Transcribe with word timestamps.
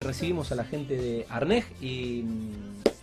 Recibimos 0.00 0.52
a 0.52 0.54
la 0.54 0.62
gente 0.62 0.96
de 0.96 1.26
Arnej 1.28 1.64
y 1.80 2.22
mm, 2.22 2.52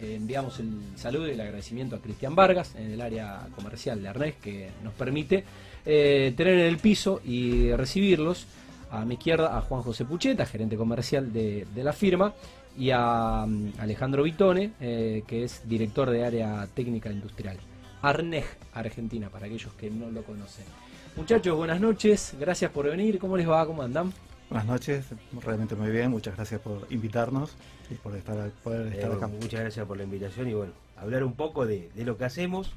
enviamos 0.02 0.62
el 0.62 0.70
saludo 0.96 1.28
y 1.28 1.32
el 1.32 1.42
agradecimiento 1.42 1.98
a 1.98 2.00
Cristian 2.00 2.36
Vargas 2.36 2.74
en 2.76 2.90
el 2.90 3.02
área 3.02 3.50
comercial 3.54 4.02
de 4.02 4.08
Arnej 4.08 4.36
que 4.36 4.70
nos 4.82 4.94
permite 4.94 5.44
eh, 5.86 6.34
tener 6.38 6.54
en 6.54 6.68
el 6.68 6.78
piso 6.78 7.20
y 7.26 7.74
recibirlos. 7.74 8.48
A 8.92 9.04
mi 9.04 9.16
izquierda 9.16 9.58
a 9.58 9.62
Juan 9.62 9.82
José 9.82 10.06
Pucheta, 10.06 10.46
gerente 10.46 10.78
comercial 10.78 11.34
de, 11.34 11.68
de 11.76 11.84
la 11.84 11.92
firma, 11.92 12.34
y 12.78 12.92
a 12.92 13.46
mm, 13.46 13.74
Alejandro 13.80 14.24
Vitone, 14.24 14.72
eh, 14.80 15.24
que 15.28 15.44
es 15.44 15.68
director 15.68 16.10
de 16.10 16.24
área 16.24 16.66
técnica 16.74 17.12
industrial. 17.12 17.58
Arnej, 18.04 18.46
Argentina, 18.74 19.28
para 19.30 19.48
aquellos 19.48 19.74
que 19.74 19.90
no 19.90 20.10
lo 20.12 20.24
conocen. 20.24 20.64
Muchachos, 21.18 21.58
buenas 21.58 21.82
noches, 21.82 22.36
gracias 22.40 22.72
por 22.72 22.86
venir, 22.86 23.20
¿cómo 23.20 23.36
les 23.36 23.50
va? 23.50 23.66
¿Cómo 23.66 23.82
andan? 23.82 24.14
Buenas 24.50 24.68
noches, 24.68 25.06
realmente 25.44 25.76
muy 25.76 25.90
bien, 25.90 26.12
muchas 26.12 26.36
gracias 26.36 26.62
por 26.62 26.86
invitarnos 26.92 27.56
y 27.90 27.96
por 27.96 28.16
estar, 28.16 28.50
poder 28.64 28.94
estar 28.94 29.12
Eh, 29.12 29.16
acá. 29.16 29.28
muchas 29.28 29.60
gracias 29.60 29.86
por 29.88 29.98
la 29.98 30.04
invitación 30.04 30.48
y 30.48 30.54
bueno, 30.54 30.74
hablar 30.98 31.24
un 31.24 31.34
poco 31.34 31.66
de, 31.66 31.90
de 31.96 32.04
lo 32.06 32.18
que 32.18 32.26
hacemos. 32.26 32.72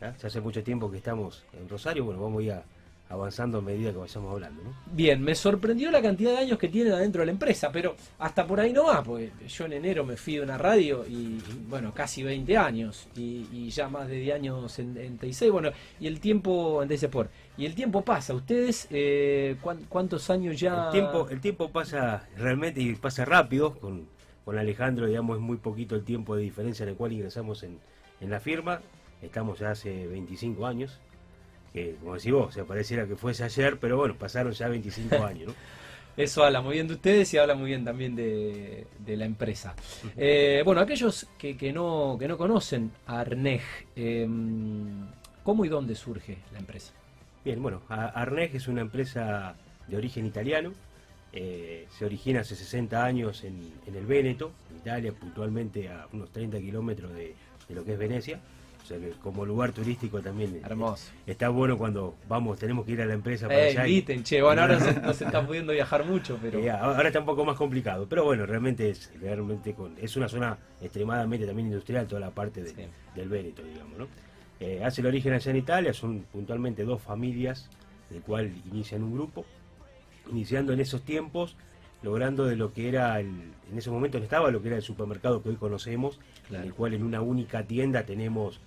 ¿ya? 0.00 0.16
Ya 0.16 0.26
hace 0.26 0.40
mucho 0.40 0.62
tiempo 0.64 0.90
que 0.90 0.96
estamos 0.98 1.44
en 1.52 1.68
Rosario, 1.68 2.04
bueno, 2.04 2.20
vamos 2.20 2.40
a 2.40 2.42
ir 2.42 2.52
a- 2.52 2.64
avanzando 3.08 3.58
a 3.58 3.60
medida 3.60 3.92
que 3.92 3.98
vayamos 3.98 4.32
hablando. 4.32 4.62
¿no? 4.62 4.74
Bien, 4.92 5.22
me 5.22 5.34
sorprendió 5.34 5.90
la 5.90 6.00
cantidad 6.02 6.32
de 6.32 6.38
años 6.38 6.58
que 6.58 6.68
tienen 6.68 6.92
adentro 6.94 7.20
de 7.20 7.26
la 7.26 7.32
empresa, 7.32 7.70
pero 7.70 7.94
hasta 8.18 8.46
por 8.46 8.58
ahí 8.58 8.72
no 8.72 8.86
va, 8.86 9.02
porque 9.02 9.30
yo 9.46 9.66
en 9.66 9.74
enero 9.74 10.04
me 10.04 10.16
fui 10.16 10.34
de 10.36 10.40
una 10.42 10.58
radio 10.58 11.04
y, 11.06 11.38
bueno, 11.68 11.92
casi 11.94 12.22
20 12.22 12.56
años 12.56 13.06
y, 13.16 13.46
y 13.52 13.70
ya 13.70 13.88
más 13.88 14.08
de 14.08 14.16
10 14.16 14.34
años 14.36 14.78
en, 14.78 14.96
en 14.96 15.18
TIC, 15.18 15.50
bueno, 15.50 15.70
y 16.00 16.06
el 16.06 16.18
tiempo 16.20 16.82
en 16.82 16.90
Sport. 16.90 17.30
Y 17.56 17.66
el 17.66 17.74
tiempo 17.74 18.02
pasa, 18.02 18.34
ustedes, 18.34 18.88
eh, 18.90 19.56
¿cuán- 19.60 19.84
¿cuántos 19.88 20.28
años 20.30 20.58
ya? 20.58 20.86
El 20.86 20.92
tiempo, 20.92 21.28
el 21.28 21.40
tiempo 21.40 21.70
pasa 21.70 22.26
realmente 22.36 22.80
y 22.80 22.94
pasa 22.96 23.24
rápido. 23.24 23.74
Con, 23.78 24.08
con 24.44 24.58
Alejandro, 24.58 25.06
digamos, 25.06 25.36
es 25.36 25.42
muy 25.42 25.58
poquito 25.58 25.94
el 25.94 26.02
tiempo 26.04 26.34
de 26.34 26.42
diferencia 26.42 26.82
en 26.82 26.88
el 26.90 26.96
cual 26.96 27.12
ingresamos 27.12 27.62
en, 27.62 27.78
en 28.20 28.30
la 28.30 28.40
firma. 28.40 28.80
Estamos 29.22 29.60
ya 29.60 29.70
hace 29.70 30.06
25 30.08 30.66
años. 30.66 30.98
Que, 31.74 31.96
como 32.00 32.14
decís 32.14 32.32
vos, 32.32 32.48
o 32.50 32.52
sea, 32.52 32.64
pareciera 32.66 33.06
que 33.08 33.16
fuese 33.16 33.44
ayer, 33.44 33.78
pero 33.80 33.98
bueno, 33.98 34.16
pasaron 34.18 34.52
ya 34.54 34.68
25 34.68 35.24
años, 35.24 35.48
¿no? 35.48 35.56
Eso 36.16 36.44
habla 36.44 36.62
muy 36.62 36.74
bien 36.74 36.88
de 36.88 36.94
ustedes 36.94 37.34
y 37.34 37.38
habla 37.38 37.56
muy 37.56 37.70
bien 37.70 37.84
también 37.84 38.14
de, 38.16 38.88
de 38.98 39.16
la 39.16 39.24
empresa. 39.26 39.76
Eh, 40.16 40.62
bueno, 40.64 40.80
aquellos 40.82 41.28
que, 41.38 41.56
que 41.56 41.72
no, 41.72 42.16
que 42.20 42.28
no 42.28 42.38
conocen 42.38 42.92
a 43.06 43.20
Arnej, 43.20 43.62
eh, 43.96 44.28
¿cómo 45.42 45.64
y 45.64 45.68
dónde 45.68 45.94
surge 45.96 46.44
la 46.52 46.60
empresa? 46.60 46.94
Bien, 47.44 47.60
bueno, 47.62 47.84
Arnej 47.88 48.56
es 48.56 48.68
una 48.68 48.80
empresa 48.82 49.58
de 49.86 49.96
origen 49.96 50.26
italiano. 50.26 50.76
eh, 51.32 51.88
se 51.90 52.04
origina 52.04 52.40
hace 52.42 52.54
60 52.56 53.04
años 53.04 53.44
en, 53.44 53.80
en 53.86 53.96
el 53.96 54.06
Véneto, 54.06 54.56
en 54.70 54.76
Italia, 54.78 55.12
puntualmente 55.18 55.88
a 55.88 56.08
unos 56.12 56.30
30 56.32 56.60
kilómetros 56.60 57.12
de, 57.12 57.36
de 57.68 57.74
lo 57.74 57.84
que 57.84 57.94
es 57.94 57.98
Venecia. 57.98 58.40
O 58.84 58.86
sea 58.86 58.98
que 58.98 59.12
como 59.22 59.46
lugar 59.46 59.72
turístico 59.72 60.20
también 60.20 60.60
Hermoso. 60.62 61.10
está 61.26 61.48
bueno 61.48 61.78
cuando 61.78 62.16
vamos, 62.28 62.58
tenemos 62.58 62.84
que 62.84 62.92
ir 62.92 63.00
a 63.00 63.06
la 63.06 63.14
empresa 63.14 63.46
para 63.46 63.60
Eh, 63.60 63.70
allá. 63.70 63.86
y- 63.88 63.92
inviten, 63.92 64.22
che, 64.24 64.42
bueno, 64.42 64.60
ahora 64.60 64.78
no 64.78 64.84
se, 64.84 65.00
no 65.00 65.14
se 65.14 65.24
está 65.24 65.46
pudiendo 65.46 65.72
viajar 65.72 66.04
mucho, 66.04 66.38
pero... 66.42 66.58
eh, 66.58 66.70
ahora 66.70 67.06
está 67.08 67.20
un 67.20 67.24
poco 67.24 67.46
más 67.46 67.56
complicado, 67.56 68.06
pero 68.06 68.24
bueno, 68.24 68.44
realmente 68.44 68.90
es 68.90 69.10
realmente 69.18 69.72
con, 69.72 69.94
es 69.98 70.14
una 70.16 70.28
zona 70.28 70.58
extremadamente 70.82 71.46
también 71.46 71.68
industrial, 71.68 72.06
toda 72.06 72.20
la 72.20 72.30
parte 72.30 72.62
de- 72.62 72.68
Sí. 72.74 72.82
del 73.14 73.28
Véneto, 73.30 73.62
digamos, 73.62 73.96
¿no? 73.98 74.06
Eh, 74.60 74.82
hace 74.84 75.00
el 75.00 75.06
origen 75.06 75.32
allá 75.32 75.50
en 75.50 75.56
Italia, 75.56 75.94
son 75.94 76.20
puntualmente 76.30 76.84
dos 76.84 77.00
familias, 77.00 77.70
del 78.10 78.20
cual 78.20 78.52
inician 78.70 79.02
un 79.02 79.14
grupo, 79.14 79.46
iniciando 80.30 80.74
en 80.74 80.80
esos 80.80 81.00
tiempos, 81.02 81.56
logrando 82.02 82.44
de 82.44 82.56
lo 82.56 82.70
que 82.74 82.86
era, 82.90 83.18
el, 83.18 83.28
en 83.72 83.78
ese 83.78 83.90
momento 83.90 84.18
no 84.18 84.24
estaba 84.24 84.50
lo 84.50 84.60
que 84.60 84.68
era 84.68 84.76
el 84.76 84.82
supermercado 84.82 85.42
que 85.42 85.48
hoy 85.48 85.56
conocemos, 85.56 86.20
Claro. 86.48 86.64
en 86.64 86.68
el 86.68 86.74
cual 86.74 86.92
en 86.92 87.02
una 87.02 87.22
única 87.22 87.62
tienda 87.62 88.02
tenemos 88.04 88.60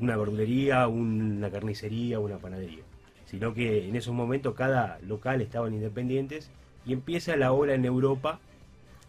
una 0.00 0.16
verdulería, 0.16 0.86
una 0.88 1.50
carnicería, 1.50 2.18
una 2.20 2.38
panadería. 2.38 2.82
Sino 3.26 3.52
que 3.52 3.88
en 3.88 3.96
esos 3.96 4.14
momentos 4.14 4.54
cada 4.54 4.98
local 5.00 5.40
estaban 5.42 5.74
independientes 5.74 6.50
y 6.86 6.92
empieza 6.92 7.36
la 7.36 7.52
ola 7.52 7.74
en 7.74 7.84
Europa 7.84 8.40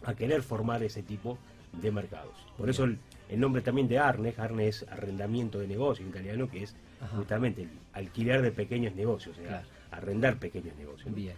a 0.04 0.14
querer 0.14 0.42
formar 0.42 0.82
ese 0.82 1.02
tipo 1.02 1.38
de 1.80 1.90
mercados. 1.90 2.34
Por 2.56 2.66
Bien. 2.66 2.70
eso 2.70 2.84
el, 2.84 2.98
el 3.30 3.40
nombre 3.40 3.62
también 3.62 3.88
de 3.88 3.98
Arne, 3.98 4.34
Arne 4.36 4.68
es 4.68 4.84
arrendamiento 4.90 5.58
de 5.58 5.68
negocio 5.68 6.04
en 6.04 6.10
italiano, 6.10 6.48
que 6.50 6.64
es 6.64 6.74
Ajá. 7.00 7.16
justamente 7.16 7.62
el 7.62 7.70
alquiler 7.92 8.42
de 8.42 8.50
pequeños 8.52 8.94
negocios, 8.94 9.36
o 9.38 9.40
sea, 9.40 9.48
Claro. 9.48 9.66
arrendar 9.92 10.36
pequeños 10.38 10.76
negocios. 10.76 11.14
Bien. 11.14 11.34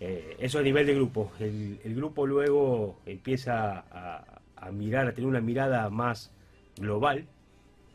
Eh, 0.00 0.36
eso 0.40 0.58
a 0.58 0.62
nivel 0.62 0.86
de 0.86 0.94
grupo. 0.94 1.32
El, 1.40 1.80
el 1.84 1.94
grupo 1.94 2.26
luego 2.26 2.98
empieza 3.06 3.84
a, 3.90 4.24
a 4.56 4.70
mirar, 4.72 5.06
a 5.08 5.12
tener 5.12 5.28
una 5.28 5.40
mirada 5.40 5.88
más 5.90 6.30
global 6.76 7.24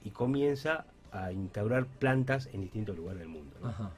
y 0.07 0.11
comienza 0.11 0.85
a 1.11 1.31
instaurar 1.33 1.85
plantas 1.85 2.49
en 2.53 2.61
distintos 2.61 2.95
lugares 2.95 3.19
del 3.19 3.29
mundo. 3.29 3.55
¿no? 3.61 3.67
Ajá. 3.67 3.91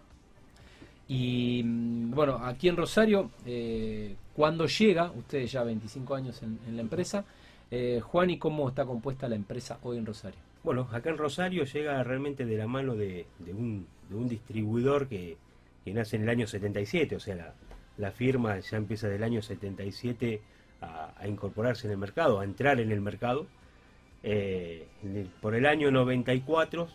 Y 1.07 1.61
mm, 1.63 2.11
bueno, 2.11 2.37
aquí 2.43 2.67
en 2.67 2.77
Rosario, 2.77 3.29
eh, 3.45 4.15
cuando 4.35 4.65
llega, 4.65 5.11
ustedes 5.11 5.51
ya 5.51 5.63
25 5.63 6.15
años 6.15 6.41
en, 6.41 6.59
en 6.67 6.75
la 6.75 6.81
empresa, 6.81 7.23
eh, 7.69 8.01
Juan, 8.03 8.31
¿y 8.31 8.37
cómo 8.39 8.69
está 8.69 8.85
compuesta 8.85 9.27
la 9.27 9.35
empresa 9.35 9.77
hoy 9.83 9.97
en 9.97 10.05
Rosario? 10.05 10.39
Bueno, 10.63 10.87
acá 10.91 11.11
en 11.11 11.17
Rosario 11.17 11.63
llega 11.63 12.03
realmente 12.03 12.45
de 12.45 12.57
la 12.57 12.67
mano 12.67 12.95
de, 12.95 13.27
de 13.37 13.53
un, 13.53 13.85
de 14.09 14.15
un 14.15 14.27
distribuidor 14.27 15.07
que, 15.07 15.37
que 15.85 15.93
nace 15.93 16.15
en 16.15 16.23
el 16.23 16.29
año 16.29 16.47
77, 16.47 17.15
o 17.15 17.19
sea, 17.19 17.35
la, 17.35 17.53
la 17.97 18.11
firma 18.11 18.59
ya 18.59 18.77
empieza 18.77 19.07
del 19.07 19.23
año 19.23 19.41
77 19.43 20.41
a, 20.81 21.13
a 21.17 21.27
incorporarse 21.27 21.85
en 21.85 21.91
el 21.91 21.99
mercado, 21.99 22.39
a 22.39 22.43
entrar 22.43 22.79
en 22.79 22.91
el 22.91 23.01
mercado. 23.01 23.45
Eh, 24.23 24.87
el- 25.03 25.29
por 25.41 25.55
el 25.55 25.65
año 25.65 25.91
94 25.91 26.87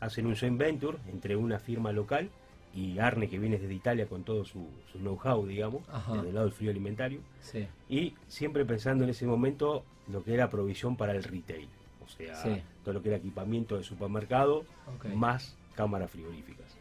hacen 0.00 0.26
un 0.26 0.36
joint 0.36 0.58
venture 0.58 0.98
entre 1.10 1.36
una 1.36 1.58
firma 1.58 1.92
local 1.92 2.28
y 2.74 2.98
Arne, 2.98 3.28
que 3.28 3.38
viene 3.38 3.58
desde 3.58 3.74
Italia 3.74 4.06
con 4.06 4.22
todo 4.24 4.44
su, 4.44 4.66
su 4.90 4.98
know-how, 4.98 5.46
digamos, 5.46 5.82
Ajá. 5.88 6.14
desde 6.14 6.28
el 6.28 6.34
lado 6.34 6.46
del 6.46 6.54
frío 6.54 6.70
alimentario 6.70 7.20
Sí. 7.40 7.66
y 7.88 8.14
siempre 8.28 8.64
pensando 8.64 9.04
en 9.04 9.10
ese 9.10 9.26
momento 9.26 9.84
lo 10.10 10.22
que 10.24 10.34
era 10.34 10.48
provisión 10.50 10.96
para 10.96 11.12
el 11.14 11.22
retail, 11.22 11.68
o 12.04 12.08
sea, 12.08 12.34
Sí. 12.36 12.62
todo 12.84 12.94
lo 12.94 13.02
que 13.02 13.08
era 13.10 13.18
equipamiento 13.18 13.76
de 13.76 13.84
supermercado 13.84 14.64
más 15.14 15.56
cámaras 15.74 16.10
frigoríficas. 16.10 16.76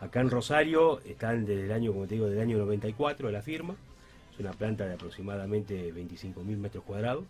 Acá 0.00 0.20
en 0.20 0.30
Rosario 0.30 1.00
están 1.04 1.44
desde 1.44 1.64
el 1.66 1.72
año, 1.72 1.92
como 1.92 2.06
te 2.06 2.14
digo, 2.14 2.26
del 2.26 2.40
año 2.40 2.56
94 2.58 3.30
la 3.30 3.42
firma, 3.42 3.76
es 4.32 4.40
una 4.40 4.52
planta 4.52 4.86
de 4.86 4.94
aproximadamente 4.94 5.92
25.000 5.92 6.56
metros 6.56 6.84
cuadrados, 6.84 7.24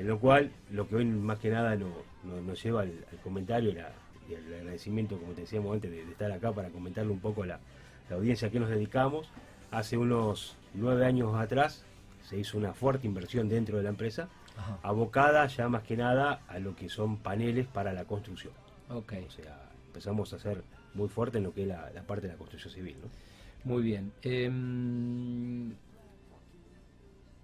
en 0.00 0.06
lo 0.08 0.18
cual 0.18 0.50
lo 0.70 0.88
que 0.88 0.96
hoy 0.96 1.04
más 1.04 1.38
que 1.38 1.50
nada 1.50 1.76
no- 1.76 1.92
no- 2.24 2.40
nos 2.40 2.62
lleva 2.62 2.82
al, 2.82 2.92
al 3.10 3.18
comentario 3.18 3.70
y, 3.70 3.74
la- 3.74 3.92
y 4.28 4.34
al 4.34 4.54
agradecimiento, 4.54 5.18
como 5.18 5.32
te 5.32 5.42
decíamos 5.42 5.74
antes, 5.74 5.90
de, 5.90 6.04
de 6.04 6.12
estar 6.12 6.30
acá 6.32 6.52
para 6.52 6.70
comentarle 6.70 7.12
un 7.12 7.20
poco 7.20 7.42
a 7.42 7.46
la, 7.46 7.60
la 8.08 8.16
audiencia 8.16 8.48
a 8.48 8.50
qué 8.50 8.58
nos 8.60 8.70
dedicamos. 8.70 9.28
Hace 9.70 9.96
unos 9.96 10.56
nueve 10.74 11.04
años 11.06 11.34
atrás 11.36 11.84
se 12.22 12.38
hizo 12.38 12.58
una 12.58 12.72
fuerte 12.72 13.06
inversión 13.06 13.48
dentro 13.48 13.76
de 13.76 13.82
la 13.84 13.90
empresa, 13.90 14.28
Ajá. 14.56 14.78
abocada 14.82 15.46
ya 15.46 15.68
más 15.68 15.82
que 15.82 15.96
nada 15.96 16.40
a 16.48 16.58
lo 16.58 16.74
que 16.76 16.88
son 16.88 17.18
paneles 17.18 17.66
para 17.66 17.92
la 17.92 18.04
construcción. 18.04 18.52
Ok. 18.88 19.12
O 19.26 19.30
sea, 19.30 19.70
empezamos 19.86 20.32
a 20.32 20.36
hacer 20.36 20.62
muy 20.94 21.08
fuerte 21.08 21.38
en 21.38 21.44
lo 21.44 21.52
que 21.54 21.62
es 21.62 21.68
la, 21.68 21.90
la 21.94 22.02
parte 22.02 22.26
de 22.26 22.32
la 22.32 22.38
construcción 22.38 22.72
civil. 22.72 22.96
¿no? 23.02 23.08
Muy 23.72 23.82
bien. 23.82 24.12
Em, 24.22 25.72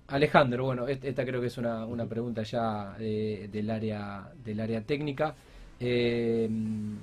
Alejandro, 0.08 0.64
bueno, 0.64 0.86
esta 0.86 1.24
creo 1.24 1.40
que 1.40 1.48
es 1.48 1.58
una, 1.58 1.84
una 1.84 2.06
pregunta 2.06 2.42
ya 2.42 2.96
eh, 3.00 3.48
del 3.50 3.70
área 3.70 4.30
del 4.44 4.60
área 4.60 4.80
técnica. 4.82 5.34
Em, 5.80 6.96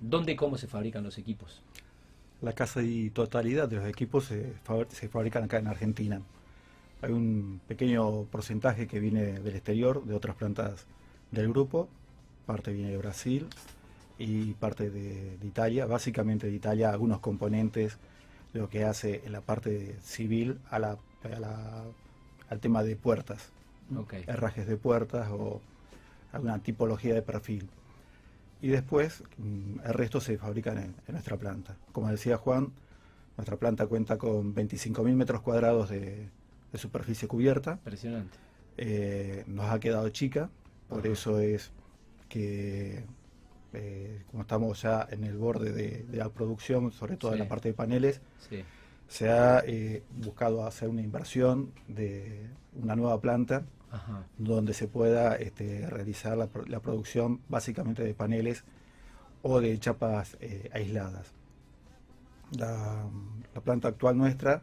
¿Dónde 0.00 0.32
y 0.32 0.36
cómo 0.36 0.56
se 0.58 0.66
fabrican 0.66 1.02
los 1.04 1.18
equipos? 1.18 1.60
La 2.40 2.52
casi 2.52 3.10
totalidad 3.10 3.68
de 3.68 3.76
los 3.76 3.86
equipos 3.86 4.24
se, 4.26 4.54
fabri- 4.66 4.88
se 4.90 5.08
fabrican 5.08 5.44
acá 5.44 5.58
en 5.58 5.66
Argentina. 5.68 6.20
Hay 7.02 7.12
un 7.12 7.60
pequeño 7.66 8.24
porcentaje 8.24 8.86
que 8.86 9.00
viene 9.00 9.40
del 9.40 9.54
exterior, 9.54 10.04
de 10.04 10.14
otras 10.14 10.36
plantas 10.36 10.86
del 11.32 11.48
grupo, 11.48 11.88
parte 12.46 12.72
viene 12.72 12.90
de 12.90 12.96
Brasil 12.96 13.46
y 14.18 14.52
parte 14.54 14.90
de, 14.90 15.36
de 15.36 15.46
Italia, 15.46 15.86
básicamente 15.86 16.46
de 16.46 16.54
Italia 16.54 16.90
algunos 16.90 17.18
componentes, 17.20 17.98
lo 18.52 18.68
que 18.68 18.84
hace 18.84 19.22
en 19.24 19.32
la 19.32 19.40
parte 19.40 19.96
civil 20.02 20.58
a 20.70 20.78
la, 20.78 20.96
a 21.24 21.40
la- 21.40 21.84
al 22.48 22.60
tema 22.60 22.82
de 22.82 22.96
puertas. 22.96 23.50
Herrajes 24.26 24.66
de 24.66 24.76
puertas 24.76 25.28
o 25.30 25.60
alguna 26.32 26.58
tipología 26.62 27.14
de 27.14 27.22
perfil. 27.22 27.68
Y 28.60 28.68
después 28.68 29.22
mm, 29.38 29.80
el 29.84 29.92
resto 29.94 30.20
se 30.20 30.38
fabrican 30.38 30.78
en, 30.78 30.84
en 31.06 31.12
nuestra 31.12 31.36
planta. 31.36 31.76
Como 31.92 32.08
decía 32.10 32.36
Juan, 32.36 32.72
nuestra 33.36 33.56
planta 33.56 33.86
cuenta 33.86 34.18
con 34.18 34.54
25.000 34.54 35.14
metros 35.14 35.40
cuadrados 35.42 35.90
de, 35.90 36.28
de 36.72 36.78
superficie 36.78 37.26
cubierta. 37.28 37.72
Impresionante. 37.72 38.38
Eh, 38.78 39.44
nos 39.46 39.66
ha 39.70 39.78
quedado 39.80 40.08
chica, 40.10 40.48
por 40.88 41.00
Ajá. 41.00 41.08
eso 41.08 41.38
es 41.40 41.70
que 42.28 43.04
eh, 43.74 44.22
como 44.30 44.42
estamos 44.42 44.80
ya 44.82 45.06
en 45.10 45.24
el 45.24 45.36
borde 45.36 45.72
de, 45.72 46.04
de 46.04 46.16
la 46.16 46.28
producción, 46.30 46.92
sobre 46.92 47.16
todo 47.16 47.32
en 47.32 47.38
la 47.40 47.48
parte 47.48 47.68
de 47.68 47.74
paneles, 47.74 48.20
Sí. 48.48 48.64
Se 49.12 49.28
ha 49.28 49.62
eh, 49.66 50.02
buscado 50.16 50.64
hacer 50.64 50.88
una 50.88 51.02
inversión 51.02 51.70
de 51.86 52.48
una 52.82 52.96
nueva 52.96 53.20
planta 53.20 53.62
Ajá. 53.90 54.24
donde 54.38 54.72
se 54.72 54.88
pueda 54.88 55.36
este, 55.36 55.86
realizar 55.86 56.34
la, 56.38 56.48
la 56.66 56.80
producción 56.80 57.42
básicamente 57.46 58.02
de 58.02 58.14
paneles 58.14 58.64
o 59.42 59.60
de 59.60 59.78
chapas 59.78 60.38
eh, 60.40 60.70
aisladas. 60.72 61.30
La, 62.58 63.04
la 63.54 63.60
planta 63.60 63.88
actual 63.88 64.16
nuestra 64.16 64.62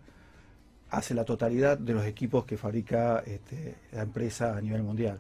hace 0.89 1.13
la 1.13 1.25
totalidad 1.25 1.77
de 1.77 1.93
los 1.93 2.05
equipos 2.05 2.45
que 2.45 2.57
fabrica 2.57 3.19
este, 3.27 3.75
la 3.91 4.01
empresa 4.01 4.57
a 4.57 4.61
nivel 4.61 4.81
mundial. 4.81 5.19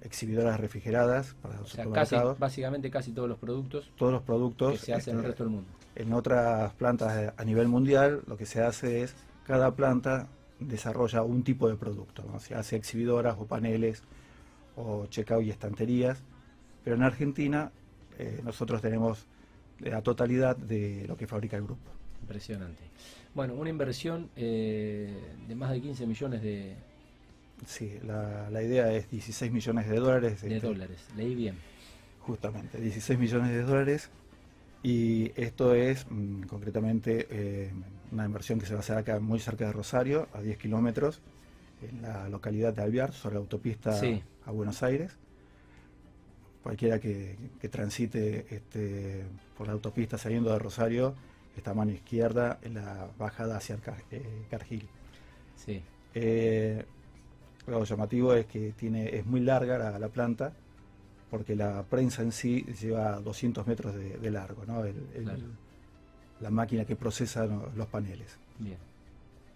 Exhibidoras 0.00 0.58
refrigeradas 0.58 1.36
para 1.40 1.58
los 1.58 1.66
O 1.66 1.76
sea, 1.76 1.84
casi, 1.84 2.06
supermercados, 2.06 2.38
básicamente 2.40 2.90
casi 2.90 3.12
todos 3.12 3.28
los 3.28 3.38
productos 3.38 3.92
todos 3.96 4.10
los 4.10 4.22
productos 4.22 4.72
que 4.72 4.86
se 4.86 4.94
hacen 4.94 5.12
en 5.12 5.18
el 5.18 5.26
este, 5.26 5.28
resto 5.28 5.44
del 5.44 5.52
mundo. 5.52 5.70
En 5.94 6.12
otras 6.12 6.72
plantas 6.74 7.32
a 7.36 7.44
nivel 7.44 7.68
mundial 7.68 8.22
lo 8.26 8.36
que 8.36 8.46
se 8.46 8.62
hace 8.62 9.02
es, 9.02 9.14
cada 9.46 9.74
planta 9.74 10.28
desarrolla 10.60 11.22
un 11.22 11.42
tipo 11.42 11.68
de 11.68 11.76
producto, 11.76 12.24
¿no? 12.24 12.38
se 12.40 12.54
hace 12.54 12.76
exhibidoras 12.76 13.36
o 13.38 13.46
paneles 13.46 14.02
o 14.76 15.06
checkout 15.06 15.44
y 15.44 15.50
estanterías, 15.50 16.22
pero 16.84 16.96
en 16.96 17.02
Argentina 17.02 17.70
eh, 18.18 18.40
nosotros 18.44 18.80
tenemos 18.80 19.26
la 19.80 20.02
totalidad 20.02 20.56
de 20.56 21.04
lo 21.08 21.16
que 21.16 21.26
fabrica 21.26 21.56
el 21.56 21.64
grupo. 21.64 21.90
Impresionante. 22.20 22.82
Bueno, 23.34 23.54
una 23.54 23.70
inversión 23.70 24.30
eh, 24.36 25.12
de 25.48 25.54
más 25.54 25.72
de 25.72 25.80
15 25.80 26.06
millones 26.06 26.42
de, 26.42 26.76
Sí, 27.66 27.98
la, 28.04 28.50
la 28.50 28.62
idea 28.62 28.92
es 28.92 29.10
16 29.10 29.52
millones 29.52 29.88
de 29.88 29.96
dólares. 29.96 30.42
de 30.42 30.56
este, 30.56 30.66
dólares. 30.66 30.98
Leí 31.16 31.34
bien. 31.34 31.56
Justamente, 32.20 32.80
16 32.80 33.18
millones 33.18 33.50
de 33.50 33.62
dólares. 33.62 34.10
Y 34.82 35.32
esto 35.40 35.74
es 35.74 36.06
mm, 36.10 36.42
concretamente 36.42 37.26
eh, 37.30 37.70
una 38.10 38.24
inversión 38.24 38.58
que 38.58 38.66
se 38.66 38.72
va 38.74 38.78
a 38.78 38.80
hacer 38.80 38.96
acá 38.98 39.20
muy 39.20 39.38
cerca 39.38 39.66
de 39.66 39.72
Rosario, 39.72 40.28
a 40.32 40.40
10 40.42 40.58
kilómetros, 40.58 41.20
en 41.82 42.02
la 42.02 42.28
localidad 42.28 42.72
de 42.74 42.82
Alvear, 42.82 43.12
sobre 43.12 43.34
la 43.36 43.40
autopista 43.40 43.92
Sí. 43.92 44.22
a 44.46 44.50
Buenos 44.50 44.82
Aires. 44.82 45.16
Cualquiera 46.62 47.00
que, 47.00 47.36
que 47.60 47.68
transite 47.68 48.46
este, 48.54 49.24
por 49.58 49.66
la 49.66 49.72
autopista 49.72 50.16
saliendo 50.18 50.52
de 50.52 50.58
Rosario, 50.58 51.14
está 51.56 51.72
a 51.72 51.74
mano 51.74 51.90
izquierda 51.92 52.58
en 52.62 52.74
la 52.74 53.08
bajada 53.18 53.56
hacia 53.56 53.76
Car- 53.78 54.04
eh, 54.10 54.22
Cargill. 54.50 54.86
Sí. 55.56 55.82
Eh, 56.14 56.84
lo 57.66 57.82
llamativo 57.84 58.34
es 58.34 58.46
que 58.46 58.72
tiene, 58.72 59.16
es 59.16 59.26
muy 59.26 59.40
larga 59.40 59.76
la, 59.78 59.98
la 59.98 60.08
planta, 60.08 60.52
porque 61.32 61.56
la 61.56 61.82
prensa 61.84 62.20
en 62.20 62.30
sí 62.30 62.62
lleva 62.78 63.18
200 63.18 63.66
metros 63.66 63.94
de, 63.94 64.18
de 64.18 64.30
largo, 64.30 64.66
¿no? 64.66 64.84
El- 64.84 65.06
el- 65.14 65.24
Claro. 65.24 65.38
la 66.40 66.50
máquina 66.50 66.84
que 66.84 66.94
procesa 66.94 67.46
los 67.74 67.86
paneles. 67.86 68.36
Bien. 68.58 68.76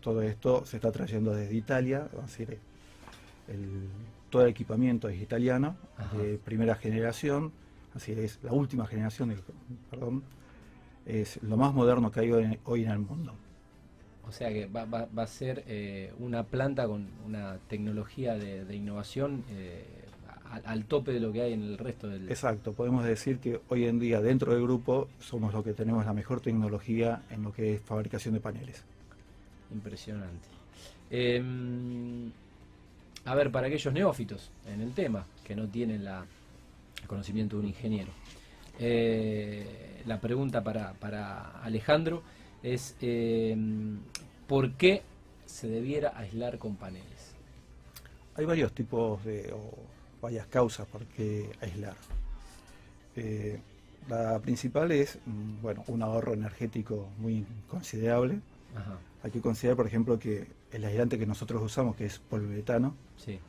Todo 0.00 0.22
esto 0.22 0.64
se 0.64 0.76
está 0.78 0.90
trayendo 0.90 1.34
desde 1.34 1.54
Italia, 1.54 2.08
es 2.14 2.22
decir, 2.22 2.58
el- 3.48 3.88
todo 4.30 4.42
el 4.44 4.48
equipamiento 4.48 5.06
es 5.10 5.20
italiano, 5.20 5.76
Ajá. 5.98 6.16
de 6.16 6.38
primera 6.38 6.76
generación, 6.76 7.52
así 7.94 8.12
es, 8.12 8.38
la 8.42 8.52
última 8.54 8.86
generación, 8.86 9.28
de- 9.28 9.36
perdón, 9.90 10.22
es 11.04 11.38
lo 11.42 11.58
más 11.58 11.74
moderno 11.74 12.10
que 12.10 12.20
hay 12.20 12.32
hoy, 12.32 12.58
hoy 12.64 12.84
en 12.84 12.90
el 12.90 13.00
mundo. 13.00 13.34
O 14.26 14.32
sea 14.32 14.48
que 14.48 14.64
va, 14.66 14.86
va- 14.86 15.08
va 15.16 15.24
a 15.24 15.26
ser 15.26 15.62
eh, 15.66 16.14
una 16.18 16.42
planta 16.44 16.86
con 16.86 17.06
una 17.26 17.58
tecnología 17.68 18.34
de, 18.34 18.64
de 18.64 18.74
innovación 18.74 19.44
eh, 19.50 19.84
al, 20.50 20.62
al 20.64 20.84
tope 20.84 21.12
de 21.12 21.20
lo 21.20 21.32
que 21.32 21.42
hay 21.42 21.52
en 21.52 21.62
el 21.62 21.78
resto 21.78 22.08
del... 22.08 22.28
Exacto, 22.28 22.72
podemos 22.72 23.04
decir 23.04 23.38
que 23.38 23.60
hoy 23.68 23.86
en 23.86 23.98
día 23.98 24.20
dentro 24.20 24.52
del 24.52 24.62
grupo 24.62 25.08
somos 25.20 25.52
los 25.52 25.64
que 25.64 25.72
tenemos 25.72 26.04
la 26.04 26.12
mejor 26.12 26.40
tecnología 26.40 27.22
en 27.30 27.42
lo 27.42 27.52
que 27.52 27.74
es 27.74 27.80
fabricación 27.80 28.34
de 28.34 28.40
paneles. 28.40 28.84
Impresionante. 29.72 30.48
Em, 31.10 32.30
a 33.24 33.34
ver, 33.34 33.50
para 33.50 33.66
aquellos 33.68 33.92
neófitos 33.92 34.50
en 34.66 34.80
el 34.80 34.92
tema, 34.92 35.26
que 35.44 35.54
no 35.54 35.68
tienen 35.68 36.04
la, 36.04 36.24
el 37.00 37.08
conocimiento 37.08 37.56
de 37.56 37.62
un 37.62 37.68
ingeniero, 37.68 38.12
eh, 38.78 40.02
la 40.06 40.20
pregunta 40.20 40.62
para, 40.62 40.92
para 40.94 41.60
Alejandro 41.62 42.22
es, 42.62 42.96
em, 43.00 43.98
¿por 44.46 44.72
qué 44.72 45.02
se 45.46 45.68
debiera 45.68 46.16
aislar 46.16 46.58
con 46.58 46.76
paneles? 46.76 47.34
Hay 48.34 48.44
varios 48.44 48.72
tipos 48.72 49.24
de, 49.24 49.52
o 49.52 49.95
varias 50.20 50.46
causas 50.46 50.86
por 50.86 51.04
qué 51.06 51.50
aislar. 51.60 51.96
Eh, 53.16 53.60
la 54.08 54.38
principal 54.40 54.92
es, 54.92 55.18
mm, 55.26 55.62
bueno, 55.62 55.84
un 55.88 56.02
ahorro 56.02 56.34
energético 56.34 57.08
muy 57.18 57.44
considerable. 57.68 58.40
Ajá, 58.74 58.98
Hay 59.22 59.30
que 59.32 59.40
considerar, 59.40 59.76
por 59.76 59.86
ejemplo, 59.86 60.18
que 60.18 60.46
el 60.70 60.84
aislante 60.84 61.18
que 61.18 61.26
nosotros 61.26 61.60
usamos, 61.62 61.96
que 61.96 62.06
es 62.06 62.18
poliuretano, 62.18 62.94
sí, 63.16 63.40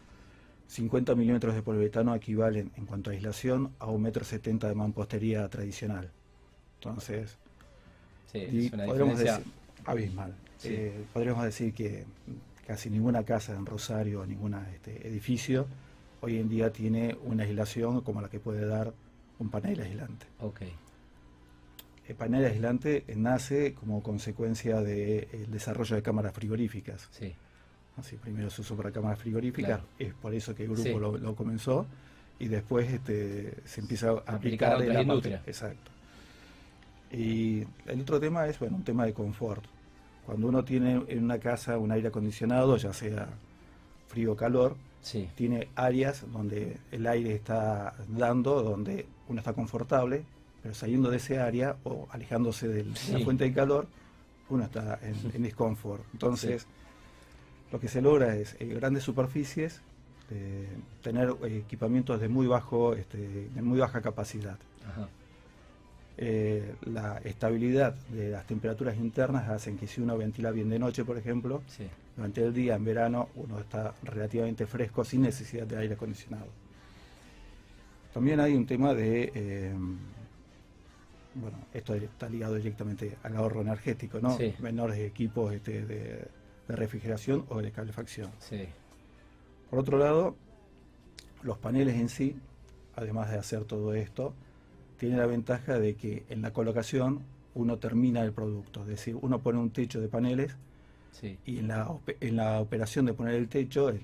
50 0.67 1.13
milímetros 1.15 1.53
de 1.53 1.61
poliuretano 1.61 2.15
equivalen 2.15 2.71
en 2.75 2.85
cuanto 2.85 3.09
a 3.09 3.13
aislación 3.13 3.71
a 3.79 3.87
un 3.87 4.01
metro 4.01 4.25
setenta 4.25 4.67
de 4.67 4.75
mampostería 4.75 5.47
tradicional. 5.49 6.09
Entonces, 6.79 7.37
sí, 8.31 8.39
Y 8.39 8.65
es 8.67 8.73
una 8.73 8.85
podríamos 8.85 9.19
decir, 9.19 9.43
abismal. 9.85 10.33
Sí. 10.57 10.69
Eh, 10.71 11.05
podríamos 11.13 11.43
decir 11.43 11.73
que 11.73 12.05
casi 12.65 12.89
ninguna 12.89 13.23
casa 13.23 13.55
en 13.55 13.65
Rosario, 13.65 14.25
ningún 14.25 14.55
edificio, 14.85 15.67
hoy 16.21 16.37
en 16.37 16.49
día 16.49 16.71
tiene 16.71 17.17
una 17.23 17.43
aislación 17.43 18.01
como 18.01 18.21
la 18.21 18.29
que 18.29 18.39
puede 18.39 18.65
dar 18.65 18.93
un 19.39 19.49
panel 19.49 19.79
aislante. 19.81 20.25
Ok, 20.39 20.61
El 22.07 22.15
panel 22.15 22.45
aislante 22.45 23.03
nace 23.15 23.73
como 23.73 24.01
consecuencia 24.01 24.81
del 24.81 25.51
desarrollo 25.51 25.95
de 25.95 26.01
cámaras 26.01 26.33
frigoríficas. 26.33 27.07
sí, 27.11 27.33
Así, 27.97 28.15
primero 28.15 28.49
se 28.51 28.61
usó 28.61 28.75
para 28.77 28.91
cámaras 28.91 29.17
frigoríficas, 29.19 29.79
Claro. 29.79 29.83
es 29.97 30.13
por 30.13 30.33
eso 30.35 30.53
que 30.53 30.63
el 30.63 30.69
grupo 30.69 30.83
Sí. 30.83 30.93
lo, 30.93 31.17
lo 31.17 31.35
comenzó, 31.35 31.87
y 32.39 32.47
después 32.47 32.91
este, 32.93 33.55
se 33.65 33.81
empieza 33.81 34.11
a 34.11 34.35
Aplicar 34.35 34.73
en 34.81 34.89
la 34.89 34.93
parte- 34.93 35.01
industrias. 35.01 35.41
Exacto. 35.47 35.91
Y 37.11 37.63
el 37.87 38.01
otro 38.01 38.19
tema 38.19 38.47
es, 38.47 38.59
bueno, 38.59 38.75
un 38.77 38.83
tema 38.83 39.05
de 39.05 39.13
confort. 39.13 39.63
Cuando 40.25 40.47
uno 40.47 40.63
tiene 40.63 41.01
en 41.07 41.23
una 41.23 41.39
casa 41.39 41.77
un 41.79 41.91
aire 41.91 42.09
acondicionado, 42.09 42.77
ya 42.77 42.93
sea 42.93 43.29
frío 44.07 44.33
o 44.33 44.35
calor, 44.35 44.75
sí, 45.01 45.29
tiene 45.35 45.69
áreas 45.75 46.25
donde 46.31 46.77
el 46.91 47.07
aire 47.07 47.33
está 47.33 47.95
dando, 48.07 48.61
donde 48.63 49.05
uno 49.27 49.39
está 49.39 49.53
confortable, 49.53 50.23
pero 50.63 50.73
saliendo 50.75 51.09
de 51.09 51.17
ese 51.17 51.39
área 51.39 51.77
o 51.83 52.07
alejándose 52.11 52.67
de 52.67 52.85
Sí. 52.95 53.13
la 53.13 53.19
fuente 53.19 53.43
de 53.45 53.53
calor, 53.53 53.87
uno 54.49 54.63
está 54.63 54.99
en, 55.01 55.15
en 55.33 55.43
disconfort. 55.43 56.03
Entonces, 56.13 56.67
lo 57.71 57.79
que 57.79 57.87
se 57.87 58.01
logra 58.01 58.35
es 58.35 58.55
eh, 58.59 58.65
grandes 58.65 59.03
superficies, 59.03 59.81
eh, 60.29 60.67
tener 61.01 61.33
eh, 61.43 61.57
equipamientos 61.65 62.19
de 62.21 62.27
muy 62.29 62.47
bajo, 62.47 62.93
este, 62.93 63.17
de 63.49 63.61
muy 63.61 63.79
baja 63.79 64.01
capacidad. 64.01 64.57
ajá, 64.87 65.07
Eh, 66.19 66.75
la 66.85 67.19
estabilidad 67.19 67.93
de 68.09 68.31
las 68.31 68.47
temperaturas 68.47 68.97
internas 68.97 69.49
hacen 69.49 69.77
que 69.77 69.85
si 69.85 70.01
uno 70.01 70.17
ventila 70.17 70.49
bien 70.49 70.67
de 70.67 70.79
noche, 70.79 71.05
por 71.05 71.15
ejemplo, 71.15 71.61
sí, 71.67 71.87
durante 72.15 72.43
el 72.43 72.53
día, 72.53 72.75
en 72.75 72.85
verano, 72.85 73.29
uno 73.35 73.59
está 73.59 73.93
relativamente 74.01 74.65
fresco 74.65 75.05
sin 75.05 75.21
necesidad 75.21 75.67
de 75.67 75.77
aire 75.77 75.93
acondicionado. 75.93 76.47
También 78.11 78.39
hay 78.39 78.55
un 78.55 78.65
tema 78.65 78.95
de, 78.95 79.31
eh, 79.35 79.75
bueno, 81.35 81.57
esto 81.71 81.93
está 81.93 82.27
ligado 82.27 82.55
directamente 82.55 83.15
al 83.21 83.35
ahorro 83.35 83.61
energético, 83.61 84.19
¿no? 84.19 84.35
Sí. 84.35 84.55
Menores 84.57 84.97
equipos 84.97 85.53
este, 85.53 85.85
de, 85.85 86.27
de 86.67 86.75
refrigeración 86.75 87.45
o 87.49 87.61
de 87.61 87.71
calefacción. 87.71 88.31
sí, 88.39 88.65
Por 89.69 89.77
otro 89.77 89.99
lado, 89.99 90.35
los 91.43 91.59
paneles 91.59 91.95
en 91.95 92.09
sí, 92.09 92.35
además 92.95 93.29
de 93.29 93.37
hacer 93.37 93.65
todo 93.65 93.93
esto, 93.93 94.33
tienen 94.97 95.19
la 95.19 95.25
ventaja 95.25 95.79
de 95.79 95.95
que 95.95 96.25
en 96.29 96.41
la 96.41 96.51
colocación 96.53 97.21
uno 97.55 97.77
termina 97.77 98.21
el 98.23 98.33
producto, 98.33 98.81
es 98.81 98.87
decir, 98.87 99.17
uno 99.19 99.39
pone 99.39 99.59
un 99.59 99.71
techo 99.71 99.99
de 99.99 100.07
paneles 100.07 100.55
sí, 101.11 101.37
y 101.45 101.59
en 101.59 101.67
la, 101.69 101.91
en 102.19 102.35
la 102.35 102.59
operación 102.59 103.05
de 103.05 103.13
poner 103.13 103.35
el 103.35 103.47
techo, 103.47 103.89
el- 103.89 104.01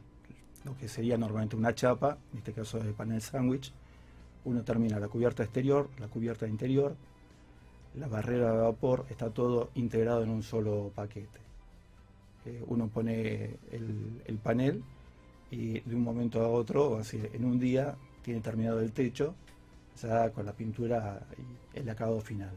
lo 0.63 0.77
que 0.77 0.87
sería 0.87 1.17
normalmente 1.17 1.55
una 1.55 1.75
chapa, 1.75 2.17
en 2.31 2.37
este 2.39 2.53
caso 2.53 2.79
de 2.79 2.93
panel 2.93 3.21
sándwich, 3.21 3.73
uno 4.45 4.63
termina 4.63 4.99
la 4.99 5.07
cubierta 5.09 5.43
exterior, 5.43 5.89
la 5.99 6.07
cubierta 6.07 6.47
interior, 6.47 6.95
la 7.95 8.07
barrera 8.07 8.51
de 8.51 8.57
vapor, 8.59 9.05
está 9.09 9.29
todo 9.29 9.69
integrado 9.75 10.23
en 10.23 10.29
un 10.29 10.41
solo 10.41 10.91
paquete. 10.95 11.39
Eh, 12.45 12.63
uno 12.67 12.87
pone 12.87 13.57
el, 13.71 14.21
el 14.25 14.37
panel 14.37 14.83
y 15.51 15.79
de 15.81 15.95
un 15.95 16.01
momento 16.01 16.41
a 16.41 16.47
otro, 16.47 16.97
así, 16.97 17.21
en 17.33 17.45
un 17.45 17.59
día, 17.59 17.95
tiene 18.21 18.39
terminado 18.41 18.79
el 18.79 18.91
techo, 18.91 19.35
ya 20.01 20.29
con 20.31 20.45
la 20.45 20.53
pintura 20.53 21.21
y 21.37 21.79
el 21.79 21.89
acabado 21.89 22.21
final. 22.21 22.51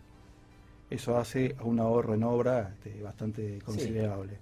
Eso 0.89 1.17
hace 1.17 1.57
a 1.59 1.65
un 1.65 1.81
ahorro 1.81 2.15
en 2.15 2.23
obra 2.23 2.73
este, 2.75 3.03
bastante 3.03 3.59
considerable 3.65 4.39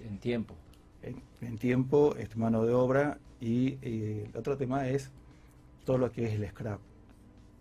en, 0.00 0.06
en 0.06 0.18
tiempo. 0.18 0.54
en, 1.02 1.22
en 1.40 1.58
tiempo, 1.58 2.14
este, 2.18 2.36
mano 2.36 2.64
de 2.64 2.72
obra 2.72 3.18
y 3.40 3.78
eh, 3.82 4.28
el 4.30 4.36
otro 4.38 4.56
tema 4.56 4.88
es 4.88 5.10
todo 5.84 5.98
lo 5.98 6.10
que 6.10 6.26
es 6.26 6.34
el 6.34 6.48
scrap. 6.48 6.80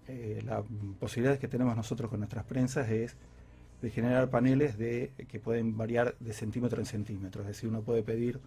Eh, 0.07 0.41
las 0.45 0.63
posibilidades 0.99 1.39
que 1.39 1.47
tenemos 1.47 1.75
nosotros 1.75 2.09
con 2.09 2.19
nuestras 2.19 2.45
prensas 2.45 2.89
es 2.89 3.15
de 3.81 3.89
generar 3.89 4.29
paneles 4.29 4.77
de, 4.77 5.11
que 5.27 5.39
pueden 5.39 5.77
variar 5.77 6.15
de 6.19 6.33
centímetro 6.33 6.79
en 6.79 6.85
centímetro. 6.85 7.41
Es 7.41 7.49
decir, 7.49 7.69
uno 7.69 7.81
puede 7.81 8.01
pedir 8.01 8.39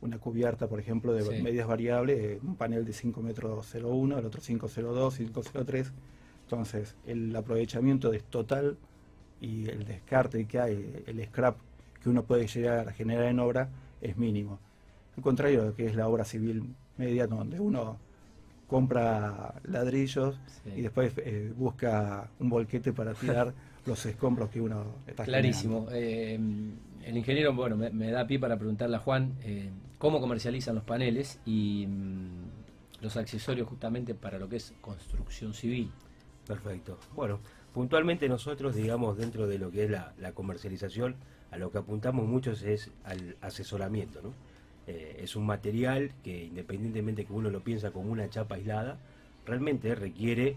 una 0.00 0.18
cubierta, 0.18 0.68
por 0.68 0.80
ejemplo, 0.80 1.12
de 1.12 1.42
medias 1.42 1.66
variables, 1.66 2.18
eh, 2.18 2.40
un 2.42 2.56
panel 2.56 2.84
de 2.84 2.92
5 2.92 3.22
metros 3.22 3.74
01, 3.74 4.18
el 4.18 4.26
otro 4.26 4.40
502, 4.40 5.16
503. 5.16 5.92
Entonces, 6.42 6.94
el 7.06 7.34
aprovechamiento 7.34 8.12
es 8.12 8.24
total 8.24 8.76
y 9.40 9.68
el 9.68 9.84
descarte 9.84 10.46
que 10.46 10.60
hay, 10.60 11.02
el 11.06 11.24
scrap 11.26 11.56
que 12.02 12.10
uno 12.10 12.22
puede 12.22 12.46
llegar 12.46 12.88
a 12.88 12.92
generar 12.92 13.24
en 13.26 13.38
obra 13.38 13.70
es 14.00 14.16
mínimo. 14.16 14.58
Al 15.16 15.22
contrario 15.22 15.62
de 15.62 15.66
lo 15.68 15.74
que 15.74 15.86
es 15.86 15.94
la 15.94 16.08
obra 16.08 16.24
civil 16.24 16.74
media, 16.98 17.26
donde 17.26 17.58
uno 17.60 17.98
compra 18.66 19.54
ladrillos 19.64 20.38
y 20.76 20.82
después 20.82 21.12
eh, 21.18 21.52
busca 21.56 22.28
un 22.40 22.48
volquete 22.48 22.92
para 22.92 23.14
tirar 23.14 23.54
los 23.86 24.04
escombros 24.06 24.50
que 24.50 24.60
uno 24.60 24.84
está 25.06 25.24
Clarísimo. 25.24 25.86
Eh, 25.92 26.38
el 27.06 27.16
ingeniero, 27.16 27.52
bueno, 27.54 27.76
me, 27.76 28.10
da 28.10 28.26
pie 28.26 28.38
para 28.38 28.56
preguntarle 28.56 28.96
a 28.96 28.98
Juan 28.98 29.34
eh, 29.42 29.70
cómo 29.98 30.20
comercializan 30.20 30.74
los 30.74 30.84
paneles 30.84 31.40
y 31.44 31.86
mm, 31.86 33.02
los 33.02 33.16
accesorios 33.16 33.68
justamente 33.68 34.14
para 34.14 34.38
lo 34.38 34.48
que 34.48 34.56
es 34.56 34.72
construcción 34.80 35.54
civil. 35.54 35.90
Perfecto. 36.46 36.98
Bueno, 37.14 37.40
puntualmente 37.72 38.28
nosotros, 38.28 38.74
digamos, 38.74 39.16
dentro 39.16 39.46
de 39.46 39.58
lo 39.58 39.70
que 39.70 39.84
es 39.84 39.90
la, 39.90 40.32
comercialización, 40.34 41.16
a 41.50 41.58
lo 41.58 41.70
que 41.70 41.78
apuntamos 41.78 42.26
muchos 42.26 42.62
es 42.62 42.90
al 43.04 43.36
asesoramiento, 43.40 44.20
¿no? 44.22 44.32
Eh, 44.86 45.20
es 45.22 45.34
un 45.34 45.46
material 45.46 46.12
que 46.22 46.44
independientemente 46.44 47.24
que 47.24 47.32
uno 47.32 47.48
lo 47.48 47.60
piensa 47.60 47.90
como 47.90 48.12
una 48.12 48.28
chapa 48.28 48.56
aislada, 48.56 48.98
realmente 49.46 49.94
requiere 49.94 50.56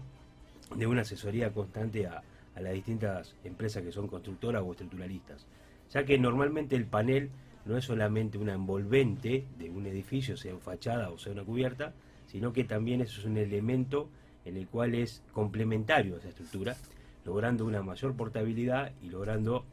de 0.76 0.86
una 0.86 1.00
asesoría 1.00 1.50
constante 1.52 2.06
a, 2.06 2.22
a 2.54 2.60
las 2.60 2.74
distintas 2.74 3.34
empresas 3.44 3.82
que 3.82 3.92
son 3.92 4.06
constructoras 4.06 4.62
o 4.62 4.72
estructuralistas, 4.72 5.46
ya 5.90 6.04
que 6.04 6.18
normalmente 6.18 6.76
el 6.76 6.86
panel 6.86 7.30
no 7.64 7.76
es 7.76 7.84
solamente 7.84 8.38
una 8.38 8.54
envolvente 8.54 9.46
de 9.58 9.70
un 9.70 9.86
edificio, 9.86 10.36
sea 10.36 10.52
en 10.52 10.60
fachada 10.60 11.10
o 11.10 11.18
sea 11.18 11.32
una 11.32 11.44
cubierta, 11.44 11.92
sino 12.26 12.52
que 12.52 12.64
también 12.64 13.00
es 13.00 13.24
un 13.24 13.36
elemento 13.36 14.08
en 14.44 14.56
el 14.56 14.66
cual 14.68 14.94
es 14.94 15.22
complementario 15.32 16.14
a 16.14 16.18
esa 16.18 16.28
estructura, 16.28 16.76
logrando 17.24 17.66
una 17.66 17.82
mayor 17.82 18.14
portabilidad 18.14 18.92
y 19.02 19.10
logrando 19.10 19.64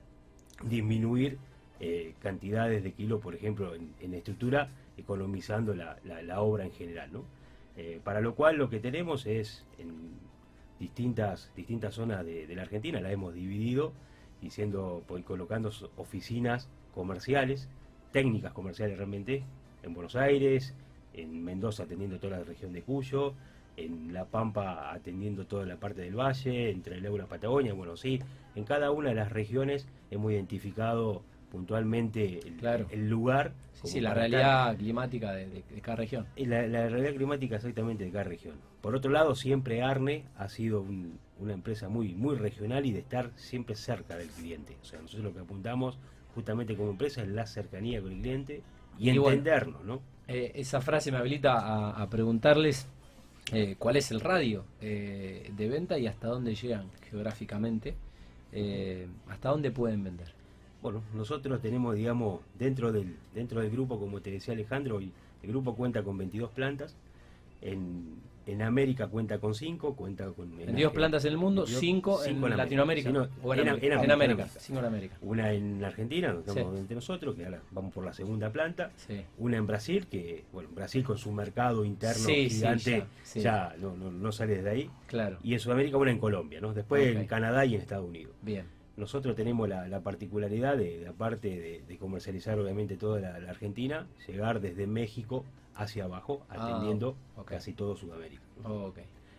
disminuir 0.64 1.38
eh, 1.80 2.14
cantidades 2.20 2.84
de 2.84 2.94
kilos, 2.94 3.22
por 3.22 3.36
ejemplo, 3.36 3.74
en, 3.76 4.14
estructura, 4.14 4.70
economizando 4.98 5.74
la, 5.74 6.42
obra 6.42 6.66
en 6.66 6.72
general. 6.72 7.12
¿no? 7.12 7.24
Eh, 7.78 8.00
para 8.04 8.22
lo 8.22 8.36
cual 8.36 8.58
lo 8.58 8.70
que 8.70 8.80
tenemos 8.80 9.26
es 9.26 9.66
en 9.78 10.16
distintas, 10.80 11.52
distintas 11.56 11.94
zonas 11.94 12.26
de, 12.26 12.54
la 12.56 12.64
Argentina, 12.64 13.00
la 13.02 13.12
hemos 13.12 13.34
dividido 13.34 13.94
y 14.46 14.52
siendo, 14.52 15.04
pues, 15.08 15.24
colocando 15.24 15.72
oficinas 15.98 16.70
comerciales, 16.94 17.68
técnicas 18.12 18.54
comerciales 18.54 18.98
realmente, 18.98 19.44
en 19.84 19.94
Buenos 19.94 20.16
Aires, 20.16 20.74
en 21.14 21.44
Mendoza 21.44 21.84
atendiendo 21.84 22.20
toda 22.20 22.38
la 22.38 22.44
región 22.44 22.72
de 22.72 22.84
Cuyo, 22.84 23.34
en 23.76 24.14
La 24.14 24.26
Pampa 24.26 24.94
atendiendo 24.94 25.46
toda 25.46 25.66
la 25.66 25.78
parte 25.78 26.02
del 26.02 26.16
valle, 26.16 26.70
entre 26.70 26.98
el 26.98 27.06
Euro 27.06 27.28
Patagonia, 27.28 27.74
bueno, 27.74 27.98
sí, 27.98 28.22
en 28.56 28.64
cada 28.64 28.92
una 28.92 29.10
de 29.10 29.16
las 29.16 29.32
regiones 29.32 29.88
hemos 30.12 30.32
identificado 30.32 31.24
puntualmente 31.52 32.40
el, 32.40 32.86
el 32.92 33.10
lugar. 33.10 33.54
Sí, 33.84 34.00
la 34.00 34.14
realidad 34.14 34.76
climática 34.78 35.34
de, 35.34 35.64
cada 35.82 35.98
región. 35.98 36.26
La, 36.36 36.68
la, 36.68 36.88
realidad 36.88 37.16
climática 37.16 37.56
exactamente 37.56 38.04
de 38.04 38.12
cada 38.12 38.26
región. 38.26 38.56
Por 38.82 38.96
otro 38.96 39.12
lado, 39.12 39.36
siempre 39.36 39.82
Arne 39.82 40.26
ha 40.38 40.50
sido 40.50 40.86
una 41.40 41.54
empresa 41.54 41.90
muy, 41.90 42.14
muy 42.14 42.36
regional 42.36 42.86
y 42.86 42.92
de 42.92 43.00
estar 43.00 43.32
siempre 43.36 43.76
cerca 43.76 44.16
del 44.16 44.30
cliente. 44.30 44.78
O 44.82 44.86
sea, 44.86 45.02
nosotros 45.02 45.26
lo 45.26 45.34
que 45.34 45.40
apuntamos 45.40 45.98
justamente 46.34 46.76
como 46.76 46.92
empresa 46.92 47.22
es 47.22 47.30
la 47.30 47.46
cercanía 47.46 48.02
con 48.02 48.12
el 48.12 48.20
cliente 48.20 48.62
y, 48.98 49.10
entendernos, 49.10 49.84
¿no? 49.84 50.02
Eh, 50.28 50.54
esa 50.56 50.82
frase 50.82 51.12
me 51.12 51.18
habilita 51.18 51.90
a, 51.90 52.10
preguntarles 52.10 52.88
eh, 53.52 53.76
cuál 53.78 53.98
es 53.98 54.10
el 54.12 54.22
radio 54.22 54.66
eh, 54.82 55.52
de 55.56 55.70
venta 55.70 56.00
y 56.00 56.08
hasta 56.08 56.28
dónde 56.28 56.56
llegan 56.56 56.90
geográficamente, 57.10 57.96
hasta 59.28 59.50
dónde 59.50 59.70
pueden 59.70 60.04
vender. 60.04 60.34
Bueno, 60.82 61.04
nosotros 61.14 61.62
tenemos, 61.62 61.96
digamos, 61.96 62.40
dentro 62.58 62.92
del, 62.92 63.18
dentro 63.34 63.60
del 63.60 63.70
grupo, 63.70 64.00
como 64.00 64.22
te 64.22 64.32
decía 64.32 64.54
Alejandro, 64.54 65.00
el 65.00 65.12
grupo 65.44 65.76
cuenta 65.76 66.04
con 66.04 66.18
22 66.18 66.52
plantas. 66.52 66.96
En, 67.62 68.16
en 68.48 68.62
América 68.62 69.08
cuenta 69.08 69.40
con 69.40 69.56
5, 69.56 69.96
cuenta 69.96 70.28
con... 70.32 70.56
22 70.58 70.94
plantas 70.94 71.26
en 71.26 71.32
el 71.32 71.38
mundo, 71.38 71.66
5 71.66 72.26
en, 72.26 72.58
Latinoamérica. 72.58 73.10
en, 73.10 73.18
América, 73.70 74.48
en 74.70 74.86
América. 74.86 75.18
Una 75.22 75.52
en 75.52 75.84
Argentina, 75.84 76.36
estamos 76.46 76.80
entre 76.80 76.96
nosotros, 76.96 77.36
que 77.36 77.46
ahora 77.46 77.62
vamos 77.72 77.94
por 77.94 78.06
la 78.06 78.14
segunda 78.14 78.52
planta. 78.52 78.92
Una 79.38 79.58
en 79.58 79.68
Brasil, 79.68 80.08
que, 80.08 80.46
bueno, 80.52 80.70
Brasil 80.74 81.04
con 81.04 81.18
su 81.18 81.32
mercado 81.32 81.86
interno 81.86 82.28
gigante 82.28 83.06
ya, 83.36 83.76
no, 83.80 83.96
no, 83.96 84.32
sale 84.32 84.62
de 84.62 84.70
ahí. 84.70 84.90
Claro. 85.08 85.38
Y 85.44 85.54
en 85.54 85.60
Sudamérica 85.60 85.98
una 85.98 86.12
en 86.12 86.20
Colombia, 86.20 86.60
¿no? 86.62 86.74
Después 86.74 87.16
en 87.16 87.26
Canadá 87.28 87.66
y 87.66 87.76
en 87.76 87.82
Estados 87.82 88.08
Unidos. 88.08 88.34
Bien 88.42 88.76
nosotros 88.98 89.36
tenemos 89.36 89.68
la, 89.68 90.00
particularidad 90.02 90.78
de, 90.78 91.08
aparte 91.08 91.84
de, 91.88 91.98
comercializar 91.98 92.60
obviamente 92.60 92.96
toda 92.96 93.20
la, 93.20 93.36
Argentina, 93.50 94.08
llegar 94.28 94.62
desde 94.62 94.88
México 94.88 95.44
hacia 95.76 96.06
abajo, 96.06 96.46
ah, 96.50 96.56
atendiendo 96.58 97.16
casi 97.46 97.74
todo 97.74 97.96
Sudamérica. 97.96 98.42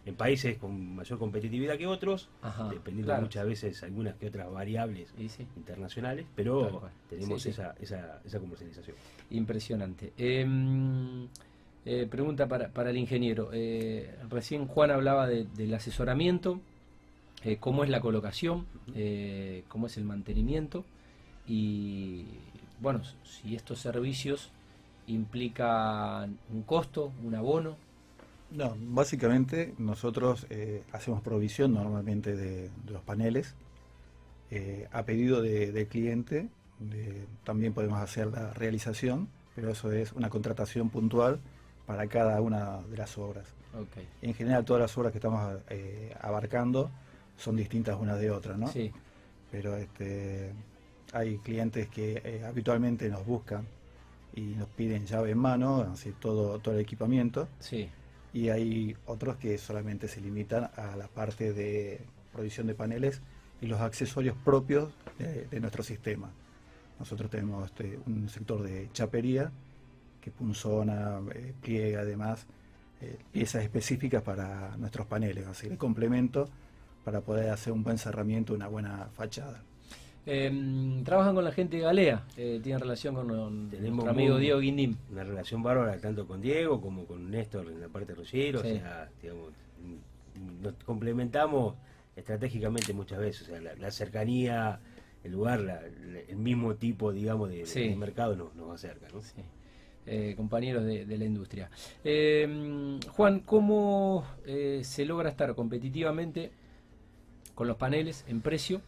En 0.04 0.14
países 0.14 0.56
con 0.56 0.94
mayor 0.94 1.18
competitividad 1.18 1.76
que 1.76 1.88
otros, 1.88 2.28
dependiendo 2.70 3.20
muchas 3.20 3.44
veces 3.44 3.82
algunas 3.82 4.14
que 4.14 4.28
otras 4.28 4.50
variables 4.52 5.12
internacionales, 5.56 6.26
pero 6.36 6.88
tenemos 7.10 7.44
esa, 7.44 7.74
esa, 7.80 8.20
esa, 8.24 8.38
comercialización. 8.38 8.96
Impresionante. 9.30 10.12
Em, 10.16 11.26
eh, 11.84 12.06
pregunta 12.08 12.46
para, 12.46 12.68
para, 12.68 12.90
el 12.90 12.98
ingeniero. 12.98 13.50
Eh, 13.52 14.14
recién 14.30 14.68
Juan 14.68 14.92
hablaba 14.92 15.26
del 15.26 15.74
asesoramiento 15.74 16.60
eh, 17.44 17.58
cómo 17.58 17.82
es 17.82 17.90
la 17.90 18.00
colocación, 18.00 18.66
cómo 19.68 19.86
es 19.88 19.96
el 19.96 20.04
mantenimiento 20.04 20.84
y, 21.46 22.24
bueno, 22.80 23.02
si 23.24 23.54
estos 23.54 23.80
servicios 23.80 24.50
implican 25.06 26.38
un 26.52 26.62
costo, 26.62 27.12
un 27.25 27.34
abono. 27.34 27.76
No, 28.50 28.76
básicamente 28.78 29.75
nosotros 29.78 30.46
eh, 30.50 30.82
hacemos 30.92 31.20
provisión 31.20 31.75
normalmente 31.75 32.36
de, 32.36 32.70
los 32.88 33.02
paneles 33.02 33.54
a 34.92 35.02
pedido 35.02 35.42
del 35.42 35.88
cliente. 35.88 36.48
también 37.42 37.72
podemos 37.72 38.00
hacer 38.00 38.28
la 38.28 38.52
realización, 38.52 39.28
pero 39.56 39.70
eso 39.70 39.90
es 39.90 40.12
una 40.12 40.30
contratación 40.30 40.88
puntual 40.88 41.40
para 41.84 42.06
cada 42.06 42.40
una 42.40 42.80
de 42.82 42.96
las 42.96 43.18
obras. 43.18 43.44
En 44.22 44.34
general 44.34 44.64
todas 44.64 44.82
las 44.82 44.96
obras 44.96 45.10
que 45.10 45.18
estamos 45.18 45.60
abarcando 46.20 46.90
son 47.36 47.56
distintas 47.56 47.98
unas 48.00 48.18
de 48.18 48.30
otras, 48.30 48.58
¿no? 48.58 48.68
Sí. 48.68 48.92
Pero 49.50 49.76
este, 49.76 50.52
hay 51.12 51.38
clientes 51.38 51.88
que 51.88 52.20
eh, 52.25 52.44
habitualmente 52.44 53.08
nos 53.08 53.25
buscan 53.25 53.66
y 54.36 54.54
nos 54.54 54.68
piden 54.68 55.06
llave 55.06 55.32
en 55.32 55.38
mano, 55.38 55.88
así 55.92 56.12
todo, 56.12 56.58
todo 56.60 56.74
el 56.74 56.80
equipamiento. 56.80 57.48
Sí. 57.58 57.88
Y 58.32 58.50
hay 58.50 58.94
otros 59.06 59.36
que 59.36 59.56
solamente 59.58 60.06
se 60.08 60.20
limitan 60.20 60.70
a 60.76 60.94
la 60.94 61.08
parte 61.08 61.52
de 61.52 62.02
provisión 62.32 62.66
de 62.66 62.74
paneles 62.74 63.22
y 63.62 63.66
los 63.66 63.80
accesorios 63.80 64.36
propios 64.44 64.92
de, 65.18 65.58
nuestro 65.58 65.82
sistema. 65.82 66.30
Nosotros 66.98 67.30
tenemos 67.30 67.64
este, 67.64 67.98
un 68.06 68.28
sector 68.28 68.62
de 68.62 68.90
chapería 68.92 69.50
que 70.20 70.30
punzona, 70.30 71.20
eh, 71.34 71.54
pliega 71.62 72.00
además 72.00 72.46
eh, 73.00 73.18
piezas 73.32 73.62
específicas 73.62 74.22
para 74.22 74.76
nuestros 74.76 75.06
paneles, 75.06 75.46
así 75.46 75.66
el 75.66 75.78
complemento 75.78 76.48
para 77.04 77.20
poder 77.20 77.50
hacer 77.50 77.72
un 77.72 77.82
buen 77.82 77.98
cerramiento, 77.98 78.52
una 78.52 78.68
buena 78.68 79.08
fachada. 79.14 79.62
Em, 80.28 81.04
trabajan 81.04 81.37
con 81.37 81.45
la 81.45 81.52
gente 81.52 81.76
de 81.76 81.85
Galea, 81.85 82.25
eh, 82.37 82.59
tienen 82.61 82.80
relación 82.80 83.14
con 83.14 83.28
nuestro 83.28 84.11
amigo 84.11 84.38
Diego 84.38 84.59
Guindim. 84.59 84.97
Una 85.12 85.23
relación 85.23 85.62
bárbara 85.62 85.99
tanto 86.00 86.26
con 86.26 86.40
Diego 86.40 86.80
como 86.80 87.06
con 87.06 87.30
Néstor 87.30 87.68
en 87.68 87.80
la 87.80 87.88
parte 87.88 88.09
de 88.12 88.16
Rollero, 88.16 88.59
o 88.59 88.62
sea, 88.62 89.09
digamos, 89.23 89.52
nos 90.61 90.75
complementamos 90.85 91.76
estratégicamente 92.16 92.92
muchas 92.92 93.21
veces, 93.21 93.49
o 93.49 93.52
sea, 93.52 93.61
la, 93.61 93.90
cercanía, 93.92 94.80
el 95.23 95.30
lugar, 95.30 95.92
el 96.28 96.37
mismo 96.37 96.75
tipo, 96.75 97.12
digamos, 97.12 97.49
de, 97.49 97.95
mercado 97.97 98.35
nos, 98.35 98.52
nos 98.56 98.75
acerca, 98.75 99.06
¿no? 99.12 99.21
Eh, 100.09 100.35
compañeros 100.37 100.85
de, 100.85 101.18
la 101.18 101.25
industria. 101.25 101.71
Em, 102.02 103.00
Juan, 103.11 103.40
¿cómo 103.40 104.25
eh, 104.45 104.80
se 104.83 105.04
logra 105.04 105.30
estar 105.30 105.54
competitivamente 105.54 106.50
con 107.54 107.68
los 107.68 107.76
paneles 107.76 108.25
en 108.28 108.40
precio 108.40 108.80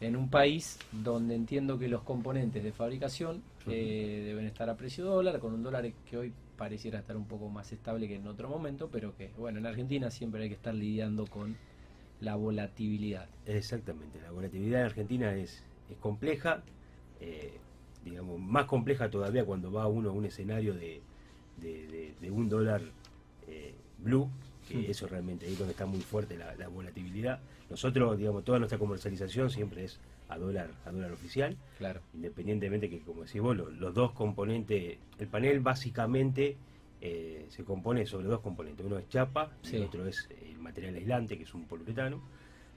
en 0.00 0.16
un 0.16 0.28
país 0.28 0.78
donde 0.92 1.34
entiendo 1.34 1.78
que 1.78 1.88
los 1.88 2.02
componentes 2.02 2.62
de 2.62 2.72
fabricación 2.72 3.42
eh, 3.66 4.22
deben 4.26 4.46
estar 4.46 4.68
a 4.68 4.76
precio 4.76 5.04
dólar, 5.04 5.38
con 5.38 5.54
un 5.54 5.62
dólar 5.62 5.90
que 6.08 6.16
hoy 6.16 6.32
pareciera 6.56 6.98
estar 6.98 7.16
un 7.16 7.26
poco 7.26 7.48
más 7.48 7.72
estable 7.72 8.08
que 8.08 8.16
en 8.16 8.26
otro 8.26 8.48
momento, 8.48 8.88
pero 8.90 9.16
que 9.16 9.30
bueno, 9.38 9.58
en 9.58 9.66
Argentina 9.66 10.10
siempre 10.10 10.42
hay 10.42 10.48
que 10.48 10.54
estar 10.54 10.74
lidiando 10.74 11.26
con 11.26 11.56
la 12.20 12.36
volatilidad. 12.36 13.28
Exactamente, 13.46 14.20
la 14.20 14.30
volatilidad 14.30 14.80
en 14.80 14.86
Argentina 14.86 15.34
es, 15.34 15.62
es 15.90 15.96
compleja, 15.98 16.62
eh, 17.20 17.58
digamos, 18.04 18.38
más 18.38 18.66
compleja 18.66 19.10
todavía 19.10 19.44
cuando 19.44 19.70
va 19.72 19.86
uno 19.86 20.10
a 20.10 20.12
un 20.12 20.24
escenario 20.24 20.74
de, 20.74 21.02
de, 21.60 22.30
un 22.30 22.48
dólar 22.48 22.82
eh, 23.46 23.74
blue, 23.98 24.28
que 24.66 24.74
hmm. 24.74 24.90
eso 24.90 25.06
realmente 25.06 25.46
ahí 25.46 25.52
es 25.52 25.58
donde 25.58 25.72
está 25.72 25.86
muy 25.86 26.00
fuerte 26.00 26.36
la, 26.36 26.54
la, 26.56 26.68
volatilidad. 26.68 27.40
Nosotros, 27.70 28.18
digamos, 28.18 28.44
toda 28.44 28.58
nuestra 28.58 28.78
comercialización 28.78 29.50
siempre 29.50 29.84
es 29.84 29.98
a 30.28 30.38
dólar, 30.38 30.70
a 30.84 30.90
dólar 30.90 31.12
oficial, 31.12 31.56
claro. 31.78 32.00
independientemente 32.14 32.90
que, 32.90 33.00
como 33.00 33.24
decís 33.24 33.40
vos, 33.40 33.56
los, 33.56 33.94
dos 33.94 34.12
componentes, 34.12 34.98
el 35.18 35.28
panel 35.28 35.60
básicamente 35.60 36.56
eh, 37.00 37.46
se 37.48 37.64
compone 37.64 38.06
sobre 38.06 38.26
dos 38.26 38.40
componentes, 38.40 38.84
uno 38.84 38.98
es 38.98 39.08
chapa 39.08 39.50
y 39.64 39.76
el 39.76 39.84
otro 39.84 40.06
es 40.06 40.28
el 40.50 40.58
material 40.58 40.94
aislante, 40.94 41.36
que 41.36 41.44
es 41.44 41.54
un 41.54 41.64
poliuretano. 41.64 42.20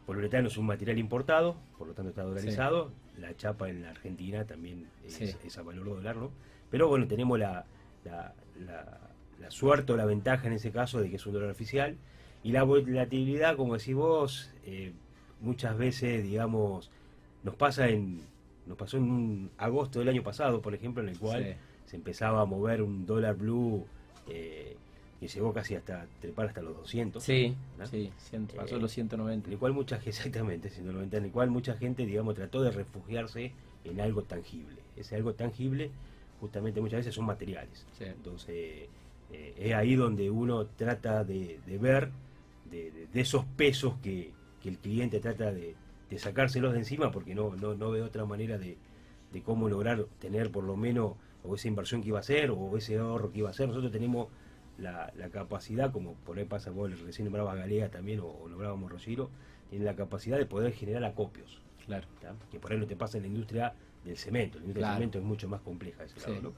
Poliuretano 0.06 0.48
es 0.48 0.58
un 0.58 0.66
material 0.66 0.98
importado, 0.98 1.56
por 1.78 1.88
lo 1.88 1.94
tanto 1.94 2.10
está 2.10 2.24
dolarizado. 2.24 2.92
La 3.18 3.36
chapa 3.36 3.70
en 3.70 3.84
la 3.84 3.90
Argentina 3.90 4.46
también 4.46 4.88
es, 5.06 5.58
a 5.58 5.62
valor 5.62 5.86
dólar, 5.86 6.16
¿no? 6.16 6.32
Pero 6.72 6.88
bueno, 6.88 7.08
tenemos 7.08 7.38
la, 7.38 7.66
la, 8.06 8.34
la, 8.60 9.09
suerte 9.50 9.94
o 9.94 9.98
la 9.98 10.06
ventaja 10.06 10.48
en 10.48 10.54
ese 10.54 10.72
caso 10.72 11.00
de 11.00 11.10
que 11.10 11.16
es 11.16 11.26
un 11.26 11.34
dólar 11.34 11.50
oficial. 11.50 11.96
Y 12.44 12.52
la 12.52 12.64
volatilidad, 12.64 13.56
como 13.58 13.78
decís 13.78 13.96
vos, 13.96 14.52
eh, 14.66 14.94
muchas 15.42 15.78
veces, 15.78 16.24
digamos, 16.24 16.90
nos 17.44 17.56
pasa 17.56 17.90
en 17.90 18.22
nos 18.70 18.78
pasó 18.78 18.98
en 18.98 19.04
un 19.04 19.52
agosto 19.58 19.98
del 19.98 20.10
año 20.10 20.22
pasado, 20.22 20.62
por 20.62 20.76
ejemplo, 20.76 21.02
en 21.02 21.10
el 21.10 21.18
cual 21.18 21.56
se 21.88 21.96
empezaba 21.96 22.42
a 22.42 22.46
mover 22.46 22.84
un 22.84 23.08
dólar 23.08 23.36
blue 23.36 23.84
eh, 24.28 24.78
que 25.20 25.28
llegó 25.28 25.52
casi 25.52 25.76
hasta 25.76 26.06
trepar 26.22 26.48
hasta 26.48 26.62
los 26.62 26.78
200. 26.78 27.22
Sí, 27.22 27.56
sí, 27.90 28.12
pasó 28.56 28.78
los 28.78 28.92
190. 28.92 29.48
En 29.48 29.54
el 29.54 29.60
cual 29.60 29.74
mucha 29.74 29.96
gente, 29.96 30.10
exactamente, 30.18 30.70
190, 30.70 31.18
en 31.18 31.26
el 31.26 31.32
cual 31.32 31.50
mucha 31.50 31.76
gente, 31.76 32.06
digamos, 32.06 32.36
trató 32.36 32.62
de 32.62 32.70
refugiarse 32.70 33.52
en 33.84 34.00
algo 34.00 34.22
tangible. 34.22 34.78
Ese 34.96 35.16
algo 35.16 35.34
tangible, 35.34 35.90
justamente 36.40 36.80
muchas 36.80 37.00
veces 37.00 37.16
son 37.16 37.26
materiales. 37.26 37.88
Entonces, 38.00 38.88
eh, 39.32 39.54
es 39.58 39.74
ahí 39.74 39.96
donde 39.96 40.30
uno 40.30 40.66
trata 40.68 41.24
de, 41.24 41.60
ver 41.80 42.12
de, 42.70 43.08
esos 43.14 43.46
pesos 43.46 43.96
que, 44.02 44.32
que 44.62 44.70
el 44.70 44.78
cliente 44.78 45.20
trata 45.20 45.52
de, 45.52 45.76
de 46.10 46.20
sacárselos 46.20 46.74
de 46.74 46.80
encima 46.80 47.12
porque 47.12 47.36
no, 47.36 47.56
no, 47.56 47.76
no 47.76 47.92
veo 47.92 48.06
otra 48.06 48.26
manera 48.26 48.58
de, 48.58 48.78
de, 49.32 49.42
cómo 49.42 49.70
lograr 49.70 50.06
tener 50.20 50.52
por 50.52 50.64
lo 50.64 50.76
menos 50.76 51.14
o 51.44 51.56
esa 51.56 51.68
inversión 51.68 52.02
que 52.02 52.10
iba 52.10 52.18
a 52.18 52.22
hacer 52.22 52.52
o 52.52 52.78
ese 52.78 52.98
ahorro 52.98 53.32
que 53.32 53.40
iba 53.40 53.50
a 53.50 53.52
hacer. 53.52 53.68
Nosotros 53.68 53.92
tenemos 53.92 54.28
la, 54.78 55.12
la 55.18 55.30
capacidad, 55.30 55.92
como 55.92 56.14
por 56.14 56.38
ahí 56.38 56.46
pasa 56.46 56.72
vos, 56.72 57.00
recién 57.02 57.26
nombraba 57.26 57.56
Galea 57.56 57.90
también 57.90 58.20
o, 58.20 58.28
o 58.28 58.50
nombrábamos 58.50 58.92
Rosiro, 58.92 59.30
tiene 59.70 59.86
la 59.86 59.96
capacidad 59.96 60.38
de 60.38 60.46
poder 60.46 60.74
generar 60.74 61.04
acopios. 61.04 61.62
Claro. 61.86 62.08
Que 62.52 62.60
por 62.60 62.72
ahí 62.72 62.78
no 62.78 62.86
te 62.86 62.96
pasa 62.96 63.18
en 63.18 63.24
la 63.24 63.30
industria 63.30 63.74
del 64.06 64.18
cemento. 64.18 64.60
La 64.60 64.66
industria 64.66 64.88
del 64.88 64.96
cemento 64.96 65.18
es 65.18 65.24
mucho 65.24 65.50
más 65.50 65.62
compleja 65.62 66.04
ese 66.04 66.20
lado, 66.20 66.54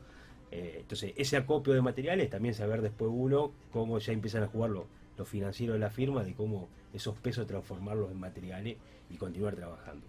eh, 0.51 0.77
entonces, 0.81 1.13
ese 1.15 1.37
acopio 1.37 1.73
de 1.73 1.81
materiales, 1.81 2.29
también 2.29 2.53
saber 2.53 2.81
después 2.81 3.09
uno 3.13 3.51
cómo 3.71 3.99
ya 3.99 4.11
empiezan 4.11 4.43
a 4.43 4.47
jugar 4.47 4.71
los 4.71 4.85
lo 5.17 5.25
financiero 5.25 5.73
de 5.73 5.79
la 5.79 5.89
firma, 5.89 6.23
de 6.23 6.33
cómo 6.33 6.69
esos 6.93 7.17
pesos 7.17 7.47
transformarlos 7.47 8.11
en 8.11 8.19
materiales 8.19 8.77
y 9.09 9.17
continuar 9.17 9.55
trabajando. 9.55 10.05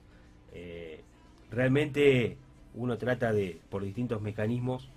Eh, 0.52 1.00
realmente 1.50 2.36
uno 2.74 2.96
trata 2.98 3.32
de, 3.32 3.60
por 3.68 3.84
distintos 3.84 4.22
mecanismos, 4.22 4.88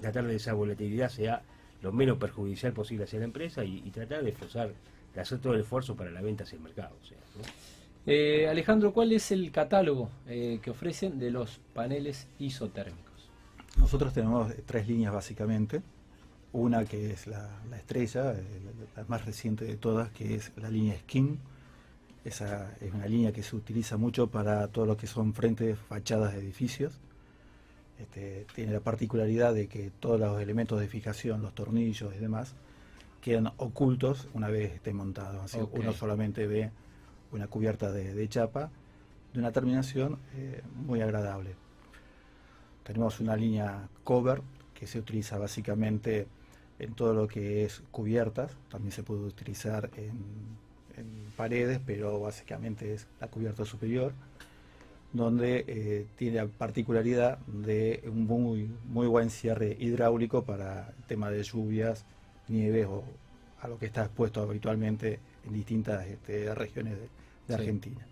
tratar 0.00 0.26
de 0.26 0.36
esa 0.36 0.52
volatilidad 0.52 1.08
sea 1.08 1.42
lo 1.82 1.92
menos 1.92 2.18
perjudicial 2.18 2.72
posible 2.72 3.04
hacia 3.04 3.18
la 3.18 3.24
empresa 3.24 3.64
y, 3.64 3.80
tratar 3.90 4.22
de 4.22 4.30
esforzar, 4.30 4.72
de 5.14 5.20
hacer 5.20 5.38
todo 5.38 5.54
el 5.54 5.60
esfuerzo 5.60 5.96
para 5.96 6.10
la 6.10 6.20
venta 6.20 6.44
hacia 6.44 6.56
el 6.56 6.62
mercado. 6.62 6.94
Eh, 8.06 8.46
Alejandro, 8.48 8.92
¿cuál 8.92 9.12
es 9.12 9.32
el 9.32 9.50
catálogo 9.50 10.10
que 10.26 10.70
ofrecen 10.70 11.18
de 11.18 11.30
los 11.30 11.60
paneles 11.74 12.28
isotérmicos? 12.38 13.11
Nosotros 13.76 14.12
tenemos 14.12 14.52
tres 14.66 14.86
líneas 14.86 15.12
básicamente. 15.12 15.82
Una 16.52 16.84
que 16.84 17.12
es 17.12 17.26
la, 17.26 17.48
estrella, 17.76 18.34
la 18.94 19.04
más 19.08 19.24
reciente 19.24 19.64
de 19.64 19.76
todas, 19.76 20.10
que 20.10 20.34
es 20.34 20.52
la 20.56 20.68
línea 20.68 20.98
Skin, 20.98 21.38
esa 22.24 22.72
es 22.80 22.92
una 22.92 23.06
línea 23.06 23.32
que 23.32 23.42
se 23.42 23.56
utiliza 23.56 23.96
mucho 23.96 24.28
para 24.28 24.68
todo 24.68 24.86
lo 24.86 24.96
que 24.96 25.06
son 25.06 25.34
frentes, 25.34 25.78
fachadas 25.78 26.34
de 26.34 26.40
edificios. 26.40 27.00
Este, 27.98 28.46
tiene 28.54 28.72
la 28.72 28.80
particularidad 28.80 29.54
de 29.54 29.66
que 29.66 29.90
todos 29.98 30.20
los 30.20 30.40
elementos 30.40 30.78
de 30.80 30.88
fijación, 30.88 31.42
los 31.42 31.54
tornillos 31.54 32.14
y 32.14 32.18
demás, 32.18 32.54
quedan 33.20 33.52
ocultos 33.56 34.28
una 34.34 34.48
vez 34.48 34.72
esté 34.72 34.92
montado. 34.92 35.42
Así 35.42 35.58
uno 35.72 35.92
solamente 35.92 36.46
ve 36.46 36.70
una 37.32 37.48
cubierta 37.48 37.90
de, 37.90 38.28
chapa 38.28 38.70
de 39.32 39.40
una 39.40 39.50
terminación 39.52 40.18
eh, 40.34 40.62
muy 40.74 41.00
agradable. 41.00 41.56
Tenemos 42.84 43.20
una 43.20 43.36
línea 43.36 43.88
cover 44.04 44.42
que 44.74 44.86
se 44.86 44.98
utiliza 44.98 45.38
básicamente 45.38 46.26
en 46.78 46.94
todo 46.94 47.14
lo 47.14 47.28
que 47.28 47.64
es 47.64 47.82
cubiertas, 47.90 48.56
también 48.68 48.92
se 48.92 49.02
puede 49.02 49.22
utilizar 49.22 49.90
en 49.96 50.56
en 50.96 51.32
paredes, 51.36 51.80
pero 51.84 52.20
básicamente 52.20 52.94
es 52.94 53.06
la 53.20 53.28
cubierta 53.28 53.64
superior, 53.64 54.12
donde 55.12 55.64
eh, 55.66 56.06
tiene 56.16 56.36
la 56.38 56.46
particularidad 56.46 57.38
de 57.46 58.02
un 58.06 58.26
muy, 58.26 58.70
muy 58.88 59.06
buen 59.06 59.30
cierre 59.30 59.76
hidráulico 59.78 60.44
para 60.44 60.92
el 60.96 61.04
tema 61.04 61.30
de 61.30 61.42
lluvias, 61.42 62.04
nieves 62.48 62.86
o 62.86 63.04
a 63.60 63.68
lo 63.68 63.78
que 63.78 63.86
está 63.86 64.04
expuesto 64.04 64.42
habitualmente 64.42 65.20
en 65.46 65.52
distintas 65.52 66.06
este, 66.06 66.54
regiones 66.54 66.96
de, 66.98 67.54
Argentina. 67.54 68.06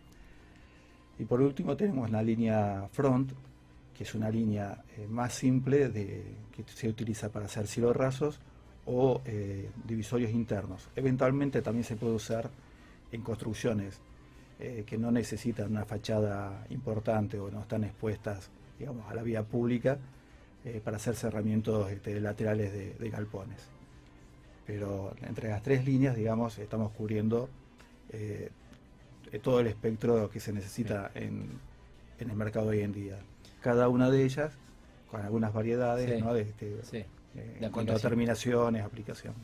Y 1.18 1.24
por 1.24 1.40
último 1.40 1.74
tenemos 1.74 2.10
la 2.10 2.22
línea 2.22 2.86
front, 2.92 3.32
que 4.00 4.04
es 4.04 4.14
una 4.14 4.30
línea 4.30 4.82
eh, 4.96 5.06
más 5.06 5.34
simple 5.34 5.90
de, 5.90 6.24
que 6.56 6.64
se 6.66 6.88
utiliza 6.88 7.28
para 7.28 7.44
hacer 7.44 7.66
cielos 7.66 7.94
rasos 7.94 8.40
o 8.86 9.20
eh, 9.26 9.68
divisorios 9.84 10.30
internos. 10.30 10.88
Eventualmente 10.96 11.60
también 11.60 11.84
se 11.84 11.96
puede 11.96 12.14
usar 12.14 12.48
en 13.12 13.20
construcciones 13.20 14.00
eh, 14.58 14.84
que 14.86 14.96
no 14.96 15.10
necesitan 15.10 15.70
una 15.70 15.84
fachada 15.84 16.64
importante 16.70 17.38
o 17.38 17.50
no 17.50 17.60
están 17.60 17.84
expuestas 17.84 18.48
digamos, 18.78 19.06
a 19.10 19.14
la 19.14 19.22
vía 19.22 19.42
pública 19.42 19.98
para 20.82 20.96
hacer 20.96 21.14
cerramientos 21.14 21.90
este, 21.92 22.18
laterales 22.22 22.72
de, 22.98 23.10
galpones. 23.10 23.68
Pero 24.66 25.14
entre 25.20 25.50
las 25.50 25.62
tres 25.62 25.84
líneas, 25.84 26.16
digamos, 26.16 26.58
estamos 26.58 26.92
cubriendo 26.92 27.50
todo 29.42 29.60
el 29.60 29.66
espectro 29.66 30.30
que 30.30 30.40
se 30.40 30.54
necesita 30.54 31.10
en, 31.14 31.50
el 32.18 32.32
mercado 32.32 32.68
hoy 32.68 32.80
en 32.80 32.92
día. 32.92 33.18
Cada 33.60 33.88
una 33.88 34.10
de 34.10 34.24
ellas 34.24 34.52
con 35.10 35.20
algunas 35.20 35.52
variedades 35.52 36.22
¿no? 36.22 36.34
de, 36.34 36.42
este, 36.42 37.06
en 37.34 37.70
cuanto 37.70 37.94
a 37.94 37.98
terminaciones, 37.98 38.84
aplicaciones. 38.84 39.38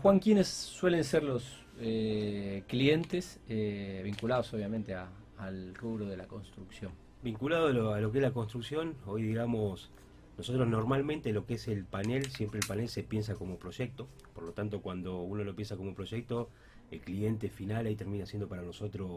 Juan, 0.00 0.18
¿quiénes 0.18 0.48
suelen 0.48 1.04
ser 1.04 1.22
los 1.22 1.66
eh, 1.78 2.62
clientes 2.68 3.38
eh, 3.50 4.00
vinculados 4.02 4.52
obviamente 4.54 4.94
al 4.94 5.74
rubro 5.74 6.06
de 6.06 6.16
la 6.16 6.26
construcción. 6.26 6.92
Vinculado 7.22 7.92
a 7.92 8.00
lo, 8.00 8.12
que 8.12 8.18
es 8.18 8.22
la 8.22 8.30
construcción, 8.30 8.94
hoy 9.04 9.22
digamos, 9.22 9.90
nosotros 10.38 10.66
normalmente 10.66 11.32
lo 11.32 11.44
que 11.44 11.54
es 11.54 11.68
el 11.68 11.84
panel, 11.84 12.30
siempre 12.30 12.60
el 12.60 12.66
panel 12.66 12.88
se 12.88 13.02
piensa 13.02 13.34
como 13.34 13.58
proyecto, 13.58 14.06
por 14.34 14.44
lo 14.44 14.52
tanto 14.52 14.80
cuando 14.80 15.20
uno 15.20 15.44
lo 15.44 15.54
piensa 15.54 15.76
como 15.76 15.94
proyecto, 15.94 16.48
el 16.90 17.00
cliente 17.00 17.50
final 17.50 17.84
ahí 17.84 17.96
termina 17.96 18.24
siendo 18.24 18.48
para 18.48 18.62
nosotros 18.62 19.10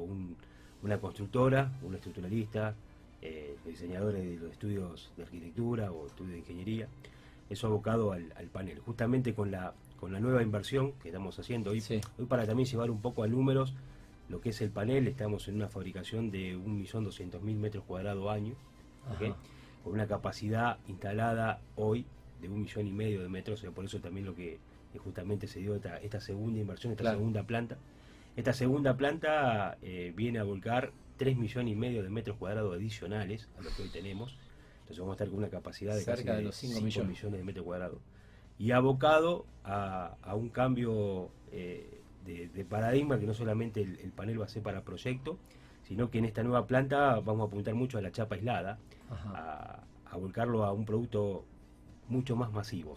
una 0.81 0.99
constructora, 0.99 1.71
un 1.81 1.95
estructuralista, 1.95 2.75
eh, 3.21 3.55
diseñadores 3.65 4.23
de 4.23 4.37
los 4.37 4.51
estudios 4.51 5.11
de 5.17 5.23
arquitectura 5.23 5.91
o 5.91 6.07
estudios 6.07 6.33
de 6.33 6.39
ingeniería, 6.39 6.87
eso 7.49 7.67
abocado 7.67 8.11
al 8.11 8.47
panel, 8.51 8.79
justamente 8.79 9.33
con 9.33 9.51
la 9.51 9.73
con 9.99 10.13
la 10.13 10.19
nueva 10.19 10.41
inversión 10.41 10.93
que 10.93 11.09
estamos 11.09 11.37
haciendo 11.39 11.71
hoy, 11.71 11.83
hoy 12.17 12.25
para 12.25 12.45
también 12.45 12.67
llevar 12.67 12.89
un 12.89 13.01
poco 13.01 13.23
a 13.23 13.27
números 13.27 13.73
lo 14.29 14.39
que 14.41 14.49
es 14.49 14.61
el 14.61 14.69
panel, 14.69 15.07
estamos 15.07 15.47
en 15.47 15.55
una 15.55 15.67
fabricación 15.67 16.29
de 16.29 16.55
1.200.000 16.55 17.41
metros 17.55 17.83
cuadrados 17.83 18.31
año, 18.31 18.53
con 19.83 19.93
una 19.93 20.05
capacidad 20.05 20.77
instalada 20.87 21.59
hoy 21.75 22.05
de 22.39 22.47
un 22.47 22.61
millón 22.61 22.85
y 22.85 22.91
medio 22.91 23.23
de 23.23 23.27
metros, 23.27 23.65
por 23.73 23.85
eso 23.85 23.99
también 23.99 24.27
lo 24.27 24.35
que 24.35 24.59
justamente 25.03 25.47
se 25.47 25.59
dio 25.59 25.75
esta, 25.75 26.21
segunda 26.21 26.59
inversión, 26.59 26.91
esta 26.91 27.11
segunda 27.11 27.43
planta. 27.43 27.77
Esta 28.35 28.53
segunda 28.53 28.95
planta 28.95 29.77
eh, 29.81 30.13
viene 30.15 30.37
a 30.37 30.43
volcar 30.43 30.91
3 31.19 31.37
millones 31.37 31.73
y 31.73 31.75
medio 31.75 32.01
de 32.01 32.09
metros 32.09 32.37
cuadrados 32.37 32.73
adicionales 32.73 33.47
a 33.59 33.61
lo 33.61 33.69
que 33.69 33.83
hoy 33.83 33.89
tenemos. 33.89 34.39
Entonces 34.79 34.99
vamos 34.99 35.11
a 35.11 35.15
estar 35.15 35.27
con 35.27 35.37
una 35.37 35.49
capacidad 35.49 35.93
de 35.93 36.01
cerca 36.01 36.35
de 36.35 36.41
los 36.41 36.55
5 36.55 36.81
millones. 36.81 37.09
millones 37.09 37.39
de 37.39 37.45
metros 37.45 37.65
cuadrados 37.65 37.99
y 38.59 38.71
abocado 38.71 39.45
a, 39.63 40.17
un 40.35 40.49
cambio 40.49 41.29
eh, 41.51 42.01
de, 42.25 42.65
paradigma 42.65 43.17
que 43.19 43.25
no 43.25 43.33
solamente 43.33 43.81
el, 43.81 44.11
panel 44.11 44.39
va 44.39 44.45
a 44.45 44.49
ser 44.49 44.61
para 44.61 44.81
proyecto, 44.81 45.37
sino 45.83 46.11
que 46.11 46.19
en 46.19 46.25
esta 46.25 46.43
nueva 46.43 46.67
planta 46.67 47.19
vamos 47.21 47.45
a 47.45 47.47
apuntar 47.47 47.73
mucho 47.73 47.97
a 47.97 48.01
la 48.01 48.11
chapa 48.11 48.35
aislada, 48.35 48.77
a, 49.09 49.85
volcarlo 50.17 50.65
a 50.65 50.73
un 50.73 50.85
producto 50.85 51.45
mucho 52.09 52.35
más 52.35 52.51
masivo. 52.51 52.95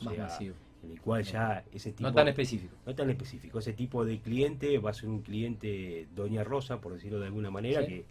En 0.82 0.92
el 0.92 1.00
cual 1.00 1.22
ya 1.22 1.64
ese 1.72 1.92
tipo... 1.92 2.08
No 2.08 2.14
tan 2.14 2.28
específico. 2.28 2.74
No 2.86 2.94
tan 2.94 3.10
específico. 3.10 3.58
Ese 3.58 3.72
tipo 3.72 4.04
de 4.04 4.18
cliente 4.20 4.78
va 4.78 4.90
a 4.90 4.94
ser 4.94 5.08
un 5.08 5.20
cliente 5.22 6.08
Doña 6.14 6.44
Rosa, 6.44 6.80
por 6.80 6.94
decirlo 6.94 7.20
de 7.20 7.26
alguna 7.26 7.50
manera, 7.50 7.86
que, 7.86 8.04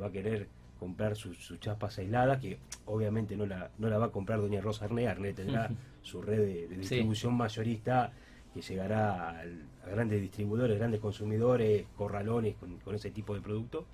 va 0.00 0.06
a 0.06 0.12
querer 0.12 0.48
comprar 0.78 1.16
sus 1.16 1.38
su 1.38 1.56
chapas 1.56 1.98
aisladas, 1.98 2.38
que 2.40 2.58
obviamente 2.86 3.36
no 3.36 3.46
la, 3.46 3.70
no 3.78 3.88
la 3.88 3.98
va 3.98 4.06
a 4.06 4.10
comprar 4.10 4.40
Doña 4.40 4.60
Rosa 4.60 4.84
Arné, 4.84 5.08
Arné 5.08 5.32
tendrá 5.32 5.70
su 6.02 6.22
red 6.22 6.68
de, 6.68 6.76
distribución 6.76 7.34
mayorista 7.34 8.12
que 8.52 8.62
llegará 8.62 9.40
a 9.40 9.44
grandes 9.90 10.20
distribuidores, 10.20 10.78
grandes 10.78 11.00
consumidores, 11.00 11.86
corralones 11.96 12.56
con, 12.56 12.94
ese 12.94 13.10
tipo 13.10 13.34
de 13.34 13.40
producto. 13.40 13.86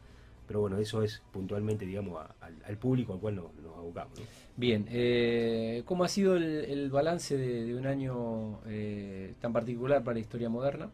Pero 0.46 0.60
bueno, 0.60 0.78
eso 0.78 1.02
es 1.02 1.22
puntualmente, 1.32 1.86
digamos, 1.86 2.24
al, 2.40 2.76
público 2.76 3.14
al 3.14 3.20
cual 3.20 3.36
nos, 3.36 3.46
abocamos. 3.76 4.18
Bien, 4.56 4.86
eh, 4.90 5.82
¿cómo 5.84 6.04
ha 6.04 6.08
sido 6.08 6.36
el, 6.36 6.90
balance 6.90 7.36
de, 7.36 7.74
un 7.74 7.86
año 7.86 8.60
eh, 8.66 9.34
tan 9.40 9.52
particular 9.52 10.04
para 10.04 10.14
la 10.14 10.20
historia 10.20 10.48
moderna, 10.48 10.90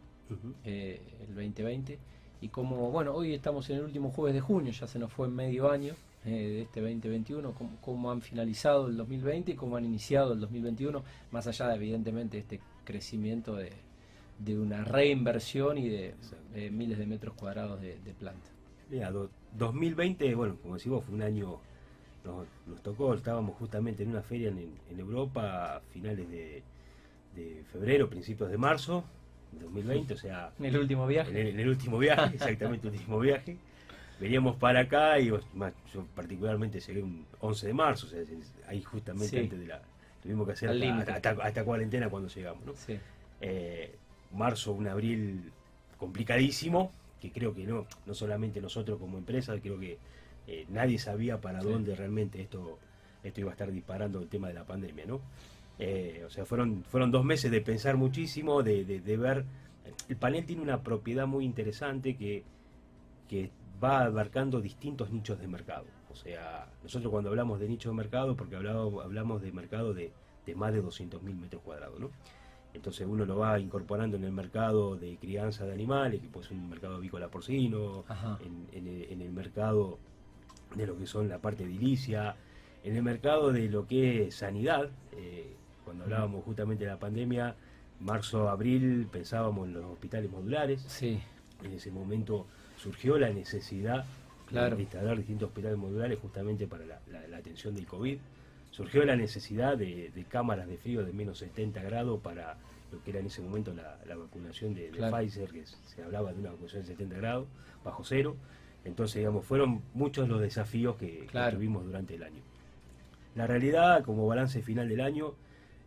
eh, 0.63 1.01
el 1.27 1.35
2020? 1.35 1.99
Y 2.41 2.47
cómo, 2.47 2.89
bueno, 2.91 3.13
hoy 3.13 3.33
estamos 3.33 3.69
en 3.69 3.77
el 3.77 3.83
último 3.83 4.09
jueves 4.11 4.33
de 4.33 4.41
junio, 4.41 4.71
ya 4.71 4.87
se 4.87 4.97
nos 4.97 5.11
fue 5.11 5.27
medio 5.27 5.69
año 5.69 5.93
de 6.23 6.61
este 6.61 6.81
2021, 6.81 7.51
cómo, 7.53 7.77
cómo, 7.81 8.11
han 8.11 8.21
finalizado 8.21 8.87
el 8.87 8.97
2020 8.97 9.51
y 9.51 9.55
cómo 9.55 9.75
han 9.75 9.85
iniciado 9.85 10.33
el 10.33 10.39
2021, 10.39 11.03
más 11.31 11.47
allá 11.47 11.67
de, 11.67 11.75
evidentemente, 11.75 12.37
este 12.37 12.59
crecimiento 12.83 13.55
de, 13.55 13.71
de 14.43 14.57
una 14.57 14.83
reinversión 14.83 15.77
y 15.77 15.89
de, 15.89 16.15
miles 16.71 16.97
de 16.97 17.05
metros 17.05 17.35
cuadrados 17.35 17.81
de, 17.81 17.97
planta. 18.19 18.49
Mira, 18.91 19.09
2020, 19.53 20.35
bueno, 20.35 20.57
como 20.61 20.73
decimos, 20.73 21.05
fue 21.05 21.15
un 21.15 21.21
año, 21.21 21.59
nos, 22.25 22.83
tocó, 22.83 23.13
estábamos 23.13 23.55
justamente 23.55 24.03
en 24.03 24.09
una 24.09 24.21
feria 24.21 24.49
en, 24.49 24.99
Europa 24.99 25.77
a 25.77 25.79
finales 25.79 26.29
de, 26.29 26.61
febrero, 27.71 28.09
principios 28.09 28.51
de 28.51 28.57
marzo, 28.57 29.05
2020, 29.53 30.13
o 30.13 30.17
sea... 30.17 30.51
En 30.59 30.65
el 30.65 30.77
último 30.77 31.07
viaje. 31.07 31.49
En 31.51 31.57
el, 31.57 31.69
último 31.69 31.97
viaje, 31.97 32.35
exactamente, 32.35 32.89
el 32.89 32.95
último 32.95 33.19
viaje. 33.19 33.55
Veníamos 34.19 34.57
para 34.57 34.81
acá 34.81 35.17
y 35.19 35.27
yo 35.27 35.39
particularmente 36.13 36.81
llegué 36.81 37.01
un 37.01 37.25
11 37.39 37.67
de 37.67 37.73
marzo, 37.73 38.07
o 38.07 38.09
sea, 38.09 38.19
ahí 38.67 38.83
justamente 38.83 39.39
antes 39.39 39.57
de 39.57 39.67
la, 39.67 39.81
Tuvimos 40.21 40.45
que 40.45 40.53
hacer 40.53 40.69
hasta, 40.69 41.29
hasta, 41.29 41.63
cuarentena 41.63 42.09
cuando 42.09 42.29
llegamos, 42.29 42.63
¿no? 42.63 42.73
Eh, 43.39 43.95
marzo, 44.33 44.73
un 44.73 44.87
abril 44.87 45.51
complicadísimo, 45.97 46.91
que 47.21 47.31
creo 47.31 47.53
que 47.53 47.65
no, 47.65 47.85
no 48.05 48.13
solamente 48.13 48.59
nosotros 48.59 48.99
como 48.99 49.17
empresa, 49.17 49.57
creo 49.61 49.79
que 49.79 49.99
eh, 50.47 50.65
nadie 50.69 50.97
sabía 50.97 51.39
para 51.39 51.61
dónde 51.61 51.95
realmente 51.95 52.41
esto, 52.41 52.79
esto 53.23 53.39
iba 53.39 53.51
a 53.51 53.53
estar 53.53 53.71
disparando 53.71 54.19
el 54.19 54.27
tema 54.27 54.47
de 54.47 54.55
la 54.55 54.65
pandemia, 54.65 55.05
¿no? 55.05 55.21
Eh, 55.79 56.23
o 56.25 56.29
sea, 56.29 56.45
fueron, 56.45 56.83
fueron 56.83 57.11
dos 57.11 57.23
meses 57.23 57.51
de 57.51 57.61
pensar 57.61 57.95
muchísimo, 57.95 58.63
de, 58.63 58.83
de, 58.83 59.17
ver. 59.17 59.45
El 60.09 60.17
panel 60.17 60.45
tiene 60.45 60.61
una 60.61 60.81
propiedad 60.81 61.27
muy 61.27 61.45
interesante 61.45 62.17
que, 62.17 62.43
que 63.29 63.51
va 63.83 64.03
abarcando 64.03 64.59
distintos 64.59 65.11
nichos 65.11 65.39
de 65.39 65.47
mercado. 65.47 65.85
O 66.11 66.15
sea, 66.15 66.67
nosotros 66.83 67.11
cuando 67.11 67.29
hablamos 67.29 67.59
de 67.59 67.67
nicho 67.67 67.89
de 67.89 67.95
mercado, 67.95 68.35
porque 68.35 68.55
hablamos, 68.55 69.03
hablamos 69.03 69.41
de 69.41 69.51
mercado 69.51 69.93
de, 69.93 70.11
más 70.55 70.73
de 70.73 70.83
200.000 70.83 71.21
metros 71.35 71.61
cuadrados, 71.61 71.99
¿no? 71.99 72.11
Entonces 72.73 73.05
uno 73.07 73.25
lo 73.25 73.37
va 73.37 73.59
incorporando 73.59 74.17
en 74.17 74.23
el 74.23 74.31
mercado 74.31 74.95
de 74.95 75.17
crianza 75.17 75.65
de 75.65 75.73
animales, 75.73 76.21
que 76.21 76.27
puede 76.27 76.47
ser 76.47 76.57
un 76.57 76.69
mercado 76.69 76.95
avícola 76.95 77.29
porcino, 77.29 78.05
en, 78.71 79.21
el, 79.21 79.31
mercado 79.31 79.99
de 80.75 80.87
lo 80.87 80.97
que 80.97 81.05
son 81.05 81.27
la 81.27 81.39
parte 81.39 81.63
edilicia, 81.63 82.35
en 82.83 82.95
el 82.95 83.03
mercado 83.03 83.51
de 83.51 83.69
lo 83.69 83.87
que 83.87 84.27
es 84.27 84.35
sanidad. 84.35 84.89
Eh, 85.11 85.55
cuando 85.83 86.05
hablábamos 86.05 86.43
justamente 86.45 86.85
de 86.85 86.89
la 86.91 86.99
pandemia, 86.99 87.55
marzo, 87.99 88.49
abril, 88.49 89.07
pensábamos 89.11 89.67
en 89.67 89.73
los 89.73 89.85
hospitales 89.85 90.31
modulares. 90.31 90.83
Sí. 90.87 91.19
En 91.63 91.73
ese 91.73 91.91
momento 91.91 92.47
surgió 92.77 93.17
la 93.17 93.29
necesidad 93.29 94.05
de 94.51 94.81
instalar 94.81 95.17
distintos 95.17 95.47
hospitales 95.47 95.77
modulares 95.77 96.19
justamente 96.19 96.67
para 96.67 96.85
la, 96.85 97.37
atención 97.37 97.73
del 97.73 97.87
COVID. 97.87 98.17
Surgió 98.71 99.05
la 99.05 99.15
necesidad 99.15 99.77
de, 99.77 100.25
cámaras 100.29 100.67
de 100.67 100.77
frío 100.77 101.05
de 101.05 101.13
menos 101.13 101.37
70 101.39 101.81
grados 101.83 102.19
para 102.21 102.57
lo 102.91 103.01
que 103.03 103.11
era 103.11 103.19
en 103.19 103.27
ese 103.27 103.41
momento 103.41 103.73
la, 103.73 104.15
vacunación 104.15 104.73
de, 104.73 104.89
Pfizer, 104.89 105.49
que 105.49 105.65
se 105.65 106.03
hablaba 106.03 106.33
de 106.33 106.39
una 106.39 106.51
vacunación 106.51 106.81
de 106.81 106.87
70 106.87 107.17
grados, 107.17 107.47
bajo 107.83 108.03
cero. 108.03 108.35
Entonces, 108.83 109.17
digamos, 109.17 109.45
fueron 109.45 109.81
muchos 109.93 110.27
los 110.27 110.41
desafíos 110.41 110.95
que, 110.97 111.27
tuvimos 111.51 111.85
durante 111.85 112.15
el 112.15 112.23
año. 112.23 112.41
La 113.35 113.47
realidad, 113.47 114.03
como 114.03 114.27
balance 114.27 114.61
final 114.61 114.89
del 114.89 115.01
año, 115.01 115.35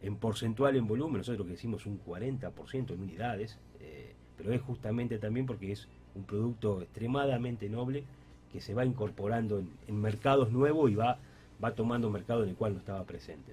en 0.00 0.16
porcentual, 0.16 0.76
en 0.76 0.86
volumen, 0.86 1.18
nosotros 1.18 1.46
que 1.46 1.54
hicimos 1.54 1.86
un 1.86 2.02
40% 2.02 2.92
en 2.92 3.00
unidades, 3.00 3.58
eh, 3.80 4.14
pero 4.36 4.52
es 4.52 4.60
justamente 4.62 5.18
también 5.18 5.46
porque 5.46 5.72
es 5.72 5.88
un 6.14 6.24
producto 6.24 6.82
extremadamente 6.82 7.68
noble 7.68 8.04
que 8.52 8.60
se 8.60 8.74
va 8.74 8.84
incorporando 8.84 9.58
en, 9.58 10.00
mercados 10.00 10.52
nuevos 10.52 10.90
y 10.90 10.94
va, 10.94 11.18
va 11.64 11.74
tomando 11.74 12.10
mercado 12.10 12.42
en 12.42 12.50
el 12.50 12.56
cual 12.56 12.74
no 12.74 12.78
estaba 12.80 13.04
presente. 13.04 13.52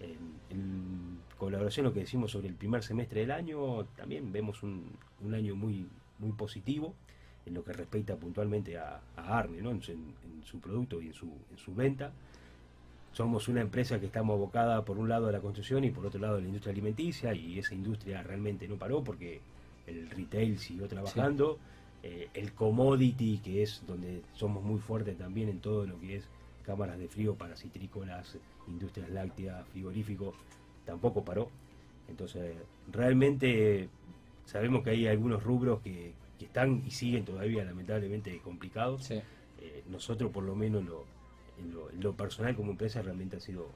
En, 0.00 1.18
colaboración 1.36 1.86
lo 1.86 1.92
que 1.92 2.00
decimos 2.00 2.32
sobre 2.32 2.48
el 2.48 2.54
primer 2.54 2.82
semestre 2.82 3.20
del 3.20 3.30
año, 3.30 3.84
también 3.96 4.32
vemos 4.32 4.64
un, 4.64 4.90
año 5.32 5.54
muy, 5.54 5.86
muy 6.18 6.32
positivo 6.32 6.94
en 7.46 7.54
lo 7.54 7.62
que 7.62 7.72
respecta 7.72 8.16
puntualmente 8.16 8.76
a, 8.76 9.00
Arne, 9.16 9.62
¿no? 9.62 9.70
en, 9.70 9.80
su 10.44 10.58
producto 10.58 11.00
y 11.00 11.08
en 11.08 11.14
su, 11.14 11.26
en 11.26 11.58
su 11.58 11.74
venta. 11.74 12.10
Somos 13.12 13.46
una 13.46 13.60
empresa 13.60 14.00
que 14.00 14.06
estamos 14.06 14.34
abocada 14.34 14.84
por 14.84 14.98
un 14.98 15.08
lado 15.08 15.28
a 15.28 15.32
la 15.32 15.40
construcción 15.40 15.84
y 15.84 15.90
por 15.90 16.06
otro 16.06 16.20
lado 16.20 16.36
a 16.36 16.40
la 16.40 16.46
industria 16.46 16.72
alimenticia 16.72 17.32
y 17.34 17.58
esa 17.58 17.74
industria 17.74 18.22
realmente 18.22 18.66
no 18.66 18.76
paró 18.76 19.04
porque 19.04 19.40
el 19.86 20.10
retail 20.10 20.58
siguió 20.58 20.88
trabajando. 20.88 21.58
Eh, 22.02 22.28
el 22.34 22.52
commodity, 22.52 23.38
que 23.38 23.62
es 23.62 23.82
donde 23.86 24.22
somos 24.34 24.62
muy 24.62 24.78
fuertes 24.80 25.18
también 25.18 25.48
en 25.48 25.60
todo 25.60 25.86
lo 25.86 25.98
que 26.00 26.16
es 26.16 26.28
cámaras 26.68 26.98
de 26.98 27.08
frío 27.08 27.34
para 27.34 27.56
citrícolas, 27.56 28.36
industrias 28.66 29.08
lácteas, 29.08 29.66
frigoríficos, 29.68 30.34
tampoco 30.84 31.24
paró. 31.24 31.48
Entonces, 32.08 32.56
realmente 32.92 33.88
sabemos 34.44 34.84
que 34.84 34.90
hay 34.90 35.06
algunos 35.06 35.42
rubros 35.42 35.80
que, 35.80 36.12
están 36.40 36.82
y 36.86 36.90
siguen 36.90 37.24
todavía 37.24 37.64
lamentablemente 37.64 38.38
complicados. 38.44 39.10
Eh, 39.10 39.22
nosotros, 39.88 40.30
por 40.30 40.44
lo 40.44 40.54
menos 40.54 40.84
lo, 40.84 41.04
en, 41.58 42.02
lo, 42.02 42.12
personal 42.14 42.54
como 42.54 42.72
empresa, 42.72 43.00
realmente 43.00 43.38
ha 43.38 43.40
sido, 43.40 43.70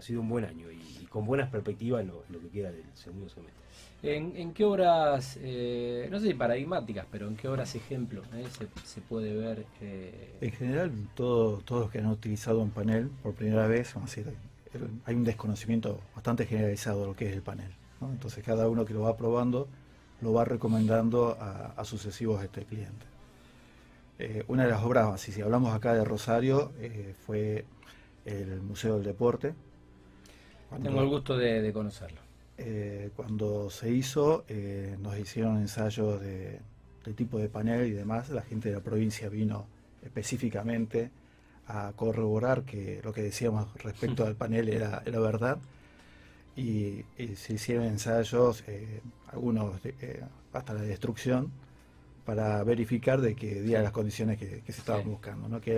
ha 0.00 0.02
sido 0.02 0.22
un 0.22 0.28
buen 0.28 0.44
año 0.44 0.66
y, 0.70 1.04
con 1.10 1.26
buenas 1.26 1.50
perspectivas 1.50 2.02
en 2.02 2.08
lo, 2.08 2.24
en 2.28 2.34
lo 2.34 2.40
que 2.40 2.48
queda 2.48 2.70
del 2.70 2.84
segundo 2.94 3.28
semestre. 3.28 3.60
¿En, 4.02 4.54
qué 4.54 4.64
obras, 4.64 5.38
eh, 5.42 6.08
no 6.10 6.20
sé 6.20 6.28
si 6.28 6.34
paradigmáticas, 6.34 7.04
pero 7.10 7.28
en 7.28 7.36
qué 7.36 7.48
obras 7.48 7.74
ejemplo 7.74 8.22
eh, 8.34 8.46
se, 8.84 9.00
puede 9.02 9.36
ver? 9.36 9.66
Eh? 9.82 10.38
En 10.40 10.52
general, 10.52 10.90
todos 11.14 11.62
los 11.68 11.90
que 11.90 11.98
han 11.98 12.06
utilizado 12.06 12.60
un 12.60 12.70
panel 12.70 13.10
por 13.22 13.34
primera 13.34 13.66
vez, 13.66 13.92
vamos 13.92 14.10
a 14.10 14.16
decir, 14.16 14.34
hay 15.04 15.14
un 15.14 15.24
desconocimiento 15.24 16.00
bastante 16.14 16.46
generalizado 16.46 17.02
de 17.02 17.06
lo 17.08 17.14
que 17.14 17.28
es 17.28 17.34
el 17.34 17.42
panel. 17.42 17.72
Entonces, 18.00 18.42
cada 18.42 18.68
uno 18.68 18.86
que 18.86 18.94
lo 18.94 19.02
va 19.02 19.16
probando 19.18 19.68
lo 20.22 20.32
va 20.32 20.46
recomendando 20.46 21.36
a, 21.38 21.84
sucesivos 21.84 22.42
este 22.42 22.64
clientes. 22.64 23.08
una 24.48 24.64
de 24.64 24.70
las 24.70 24.82
obras, 24.82 25.20
si, 25.20 25.32
si 25.32 25.42
hablamos 25.42 25.74
acá 25.74 25.92
de 25.92 26.04
Rosario, 26.04 26.72
fue 27.26 27.66
el 28.24 28.62
Museo 28.62 28.94
del 28.94 29.04
Deporte. 29.04 29.54
Tengo 30.82 31.00
el 31.00 31.08
gusto 31.08 31.36
de 31.36 31.72
conocerlo. 31.72 32.20
Eh, 32.62 33.10
cuando 33.16 33.70
se 33.70 33.90
hizo, 33.90 34.44
eh, 34.46 34.94
nos 35.00 35.18
hicieron 35.18 35.56
ensayos 35.56 36.20
de, 36.20 36.60
tipo 37.16 37.38
de 37.38 37.48
panel 37.48 37.86
y 37.86 37.92
demás. 37.92 38.28
La 38.28 38.42
gente 38.42 38.68
de 38.68 38.74
la 38.74 38.82
provincia 38.82 39.30
vino 39.30 39.66
específicamente 40.04 41.10
a 41.66 41.94
corroborar 41.96 42.64
que 42.64 43.00
lo 43.02 43.14
que 43.14 43.22
decíamos 43.22 43.72
respecto 43.82 44.26
al 44.26 44.36
panel 44.36 44.68
era, 44.68 45.02
era 45.06 45.20
verdad. 45.20 45.58
Y, 46.54 47.06
se 47.34 47.54
hicieron 47.54 47.86
ensayos, 47.86 48.62
eh, 48.66 49.00
algunos 49.28 49.80
hasta 50.52 50.74
la 50.74 50.82
destrucción, 50.82 51.50
para 52.26 52.62
verificar 52.62 53.22
de 53.22 53.34
que 53.34 53.62
diera 53.62 53.82
las 53.82 53.92
condiciones 53.92 54.36
que, 54.38 54.62
se 54.66 54.80
estaban 54.80 55.06
buscando, 55.06 55.48
¿no? 55.48 55.62
que 55.62 55.72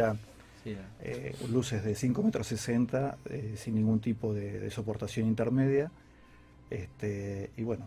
eran 0.64 1.52
luces 1.52 1.84
de 1.84 1.94
5 1.94 2.22
metros 2.22 2.46
60 2.46 3.18
sin 3.56 3.74
ningún 3.74 4.00
tipo 4.00 4.32
de 4.34 4.70
soportación 4.70 5.26
intermedia 5.26 5.90
este, 6.72 7.50
y 7.58 7.64
bueno, 7.64 7.86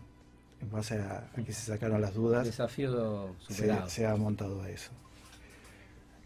en 0.60 0.70
base 0.70 1.00
a, 1.00 1.28
que 1.34 1.52
se 1.52 1.72
sacaron 1.72 2.00
las 2.00 2.14
dudas, 2.14 2.46
desafío 2.46 3.34
Se, 3.88 4.06
ha 4.06 4.16
montado 4.16 4.64
eso. 4.66 4.92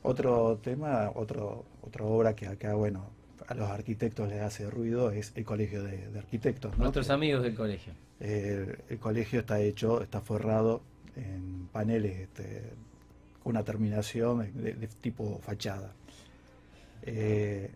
Otro 0.02 0.58
tema, 0.62 1.10
otro, 1.14 1.64
otra 1.80 2.04
obra 2.04 2.34
que 2.34 2.46
acá, 2.46 2.74
bueno, 2.74 3.06
a 3.46 3.54
los 3.54 3.70
arquitectos 3.70 4.28
les 4.28 4.42
hace 4.42 4.68
ruido 4.68 5.10
es 5.10 5.32
el 5.36 5.44
colegio 5.44 5.82
de, 5.82 6.06
arquitectos. 6.18 6.76
Nuestros 6.76 7.08
amigos 7.08 7.42
del 7.42 7.54
colegio. 7.54 7.94
El, 8.20 8.98
colegio 9.00 9.40
está 9.40 9.58
hecho, 9.60 10.02
está 10.02 10.20
forrado 10.20 10.82
en 11.16 11.66
paneles 11.72 12.20
este, 12.20 12.62
con 13.42 13.52
una 13.52 13.64
terminación 13.64 14.52
de, 14.54 14.86
tipo 15.00 15.40
fachada. 15.42 15.94
Eh, 17.02 17.70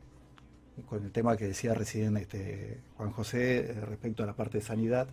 con 0.89 1.05
el 1.05 1.13
tema 1.13 1.37
que 1.37 1.47
decía 1.47 1.75
recién 1.75 2.17
este, 2.17 2.79
Juan 2.97 3.11
José 3.13 3.59
eh, 3.61 3.81
respecto 3.81 4.23
a 4.23 4.27
la 4.27 4.35
parte 4.35 4.59
de 4.59 4.65
sanidad, 4.65 5.09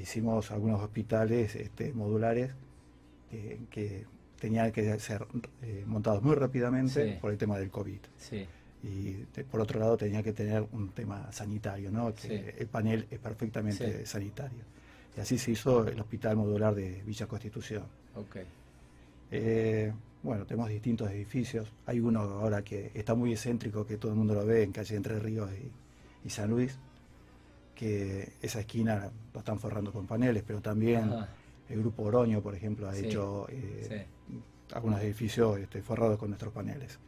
hicimos 0.00 0.50
algunos 0.50 0.80
hospitales 0.80 1.54
este, 1.56 1.92
modulares 1.92 2.52
que 3.70 4.04
tenían 4.38 4.72
que 4.72 4.98
ser 4.98 5.24
eh, 5.62 5.84
montados 5.86 6.22
muy 6.22 6.34
rápidamente 6.34 7.18
por 7.20 7.30
el 7.30 7.38
tema 7.38 7.58
del 7.58 7.70
COVID. 7.70 8.00
Y 8.82 9.12
por 9.50 9.60
otro 9.60 9.78
lado 9.78 9.96
tenía 9.96 10.22
que 10.22 10.32
tener 10.32 10.66
un 10.72 10.90
tema 10.90 11.30
sanitario, 11.30 11.90
¿no? 11.92 12.12
que 12.12 12.56
el 12.58 12.66
panel 12.66 13.06
es 13.08 13.20
perfectamente 13.20 14.04
sanitario. 14.04 14.64
Y 15.16 15.20
así 15.20 15.38
se 15.38 15.52
hizo 15.52 15.86
el 15.86 16.00
hospital 16.00 16.36
modular 16.36 16.74
de 16.74 17.02
Villa 17.06 17.26
Constitución. 17.26 17.84
Okay. 18.16 18.44
Eh, 19.30 19.92
bueno, 20.22 20.46
tenemos 20.46 20.68
distintos 20.68 21.10
edificios. 21.10 21.72
Hay 21.86 22.00
uno 22.00 22.20
ahora 22.20 22.62
que 22.62 22.90
está 22.94 23.14
muy 23.14 23.32
excéntrico, 23.32 23.86
que 23.86 23.96
todo 23.96 24.12
el 24.12 24.18
mundo 24.18 24.34
lo 24.34 24.46
ve 24.46 24.62
en 24.62 24.72
calle 24.72 24.96
Entre 24.96 25.18
Ríos 25.18 25.50
y, 26.24 26.30
San 26.30 26.50
Luis, 26.50 26.78
que 27.74 28.34
esa 28.40 28.60
esquina 28.60 29.10
lo 29.32 29.40
están 29.40 29.58
forrando 29.58 29.92
con 29.92 30.06
paneles, 30.06 30.44
pero 30.46 30.60
también 30.60 31.10
el 31.68 31.80
grupo 31.80 32.04
Oroño, 32.04 32.40
por 32.40 32.54
ejemplo, 32.54 32.88
ha 32.88 32.96
hecho 32.96 33.46
eh, 33.50 34.06
algunos 34.72 35.00
edificios 35.00 35.58
este, 35.58 35.82
forrados 35.82 36.18
con 36.18 36.30
nuestros 36.30 36.52
paneles. 36.52 36.98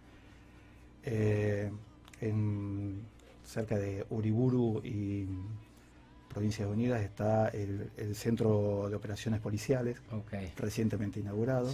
Eh, 1.05 1.71
en, 2.21 3.03
cerca 3.45 3.77
de 3.79 4.05
Uriburu 4.11 4.81
y 4.83 5.27
Provincias 6.29 6.69
Unidas 6.69 7.03
está 7.03 7.49
el, 7.49 7.91
Centro 8.15 8.89
de 8.89 8.97
Operaciones 8.97 9.41
Policiales, 9.41 10.03
recientemente 10.57 11.21
inaugurado. 11.21 11.73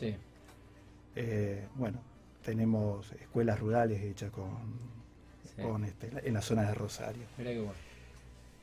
Eh, 1.17 1.67
bueno, 1.75 2.01
tenemos 2.43 3.13
escuelas 3.13 3.59
rurales 3.59 4.03
hechas 4.03 4.31
con, 4.31 5.85
este, 5.85 6.11
en 6.23 6.35
la 6.35 6.43
zona 6.43 6.63
de 6.63 6.75
Rosario. 6.75 7.23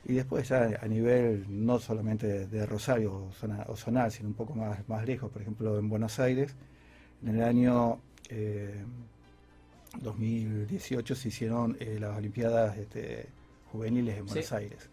Y 0.04 0.14
después 0.14 0.48
ya 0.48 0.78
a 0.80 0.86
nivel 0.86 1.44
no 1.48 1.78
solamente 1.78 2.46
de, 2.46 2.66
Rosario 2.66 3.14
o, 3.14 3.32
zona, 3.32 3.64
o 3.68 3.76
zonal, 3.76 4.10
sino 4.10 4.28
un 4.28 4.34
poco 4.34 4.54
más, 4.54 4.88
más 4.88 5.04
lejos, 5.04 5.30
por 5.30 5.42
ejemplo 5.42 5.78
en 5.78 5.88
Buenos 5.88 6.18
Aires, 6.18 6.54
en 7.22 7.34
el 7.36 7.42
año 7.42 8.00
2018 10.00 11.12
eh, 11.12 11.16
se 11.16 11.28
hicieron 11.28 11.76
eh, 11.80 11.98
las 12.00 12.16
Olimpiadas 12.16 12.78
este, 12.78 13.26
Juveniles 13.72 14.18
en 14.18 14.26
Buenos 14.26 14.52
Aires. 14.52 14.88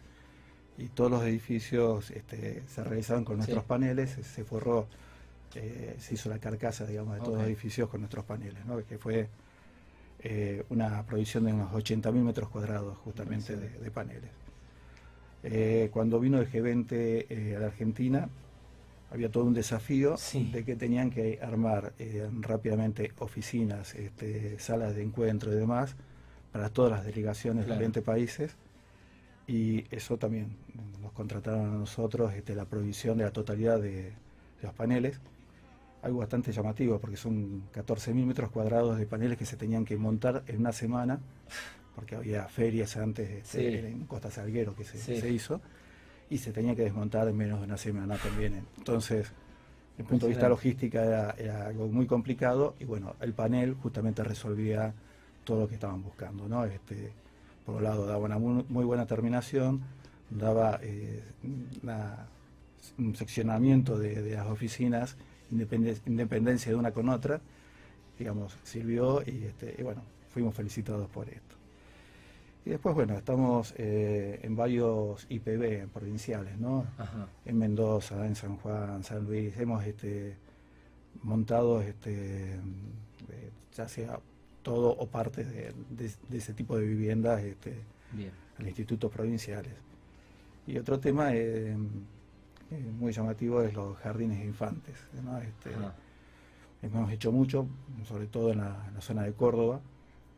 Y 0.78 0.90
todos 0.90 1.12
los 1.12 1.24
edificios 1.24 2.12
este, 2.12 2.64
se 2.68 2.84
realizaron 2.84 3.24
con 3.24 3.38
nuestros 3.38 3.64
paneles, 3.64 4.12
se 4.22 4.44
forró, 4.44 4.88
eh, 5.56 5.96
se 6.00 6.16
hizo 6.16 6.30
la 6.30 6.40
carcasa, 6.40 6.86
digamos, 6.86 7.16
de 7.16 7.22
todos 7.22 7.38
los 7.38 7.48
edificios 7.48 7.90
con 7.90 8.02
nuestros 8.02 8.26
paneles, 8.26 8.66
¿no? 8.66 8.84
que 8.86 8.98
fue 8.98 9.30
eh, 10.20 10.64
una 10.70 11.04
provisión 11.04 11.46
de 11.46 11.54
unos 11.54 11.72
80.000 11.72 12.12
metros 12.14 12.50
cuadrados 12.50 12.98
justamente 13.00 13.56
de, 13.56 13.92
paneles. 13.92 14.30
Eh, 15.44 15.90
cuando 15.94 16.20
vino 16.20 16.40
el 16.40 16.52
G20 16.52 17.56
a 17.56 17.60
la 17.60 17.68
Argentina, 17.68 18.30
había 19.12 19.30
todo 19.30 19.46
un 19.46 19.54
desafío 19.54 20.16
de 20.52 20.66
que 20.66 20.76
tenían 20.76 21.10
que 21.10 21.40
armar 21.42 21.94
rápidamente 22.42 23.12
oficinas, 23.20 23.96
este, 23.96 24.60
salas 24.60 24.96
de 24.96 25.04
encuentro 25.04 25.54
y 25.54 25.56
demás 25.56 25.96
para 26.52 26.70
todas 26.70 26.92
las 26.92 27.06
delegaciones 27.06 27.68
de 27.68 27.78
20 27.78 28.02
países. 28.02 28.56
Y 29.48 29.86
eso 29.94 30.18
también 30.18 30.58
nos 31.02 31.12
contrataron 31.12 31.66
a 31.66 31.78
nosotros 31.78 32.34
este, 32.34 32.56
la 32.56 32.66
provisión 32.66 33.18
de 33.18 33.26
la 33.26 33.32
totalidad 33.32 33.80
de, 33.80 34.14
los 34.62 34.74
paneles, 34.74 35.20
algo 36.06 36.20
bastante 36.20 36.52
llamativo 36.52 37.00
porque 37.00 37.18
son 37.18 37.64
14.000 37.74 38.26
metros 38.26 38.52
cuadrados 38.52 38.98
de 38.98 39.06
paneles 39.06 39.38
que 39.38 39.46
se 39.46 39.58
tenían 39.58 39.86
que 39.86 39.98
montar 39.98 40.44
en 40.48 40.60
una 40.60 40.72
semana, 40.72 41.20
porque 41.96 42.16
había 42.16 42.48
ferias 42.48 42.96
antes 42.98 43.30
este, 43.30 43.90
en 43.90 44.06
Costa 44.06 44.30
Salguero 44.30 44.76
que 44.76 44.84
se, 44.84 45.30
hizo, 45.30 45.62
y 46.30 46.38
se 46.38 46.52
tenía 46.52 46.76
que 46.76 46.84
desmontar 46.84 47.28
en 47.28 47.36
menos 47.36 47.60
de 47.60 47.66
una 47.66 47.78
semana 47.78 48.18
también. 48.18 48.66
Entonces, 48.78 49.32
desde 49.92 50.04
el 50.04 50.06
punto 50.06 50.28
de 50.28 50.34
vista 50.34 50.48
logística 50.48 51.04
era, 51.04 51.32
era, 51.38 51.68
algo 51.68 51.88
muy 51.88 52.06
complicado 52.06 52.76
y 52.80 52.86
bueno, 52.86 53.16
el 53.22 53.34
panel 53.34 53.74
justamente 53.74 54.24
resolvía 54.24 54.94
todo 55.44 55.62
lo 55.62 55.68
que 55.68 55.76
estaban 55.76 56.04
buscando, 56.04 56.48
¿no? 56.48 56.66
Este, 56.66 57.12
por 57.66 57.76
un 57.76 57.84
lado 57.84 58.06
daba 58.06 58.20
una 58.20 58.38
muy, 58.38 58.86
buena 58.86 59.08
terminación, 59.08 59.82
daba 60.30 60.80
eh, 60.84 61.24
un 62.98 63.16
seccionamiento 63.16 63.98
de, 63.98 64.36
las 64.36 64.48
oficinas, 64.48 65.18
independencia 65.52 66.72
de 66.72 66.78
una 66.78 66.92
con 66.92 67.10
otra, 67.10 67.42
digamos, 68.18 68.58
sirvió 68.64 69.22
y, 69.22 69.46
este, 69.46 69.82
bueno, 69.84 70.04
fuimos 70.30 70.56
felicitados 70.56 71.10
por 71.10 71.30
esto. 71.30 71.56
Y 72.66 72.72
después, 72.72 72.96
bueno, 72.96 73.16
estamos 73.16 73.76
eh, 73.78 74.40
en 74.42 74.56
varios 74.56 75.28
IPB 75.30 75.88
provinciales, 75.94 76.58
¿no? 76.58 76.86
En 77.46 77.60
Mendoza, 77.60 78.26
en 78.26 78.36
San 78.36 78.58
Juan, 78.58 79.04
San 79.04 79.24
Luis, 79.26 79.56
hemos 79.58 79.86
este, 79.86 80.36
montado, 81.22 81.82
este, 81.82 82.54
eh, 82.54 83.52
ya 83.72 83.88
sea 83.88 84.20
todo 84.64 84.90
o 84.90 85.06
parte 85.06 85.44
de, 85.44 85.74
ese 86.32 86.54
tipo 86.54 86.76
de 86.76 86.88
viviendas 86.88 87.44
este, 87.44 87.76
en 88.58 88.68
institutos 88.68 89.12
provinciales. 89.12 89.74
Y 90.66 90.80
otro 90.80 91.00
tema 91.00 91.36
eh, 91.36 91.78
eh, 92.72 92.92
muy 93.00 93.12
llamativo 93.12 93.62
es 93.62 93.74
los 93.74 93.98
jardines 93.98 94.40
de 94.40 94.46
infantes. 94.46 94.96
Este, 95.44 95.72
hemos 96.82 97.12
hecho 97.12 97.32
mucho, 97.32 97.68
sobre 98.08 98.28
todo 98.28 98.52
en 98.52 98.60
la, 98.60 98.92
zona 99.00 99.24
de 99.24 99.34
Córdoba, 99.34 99.82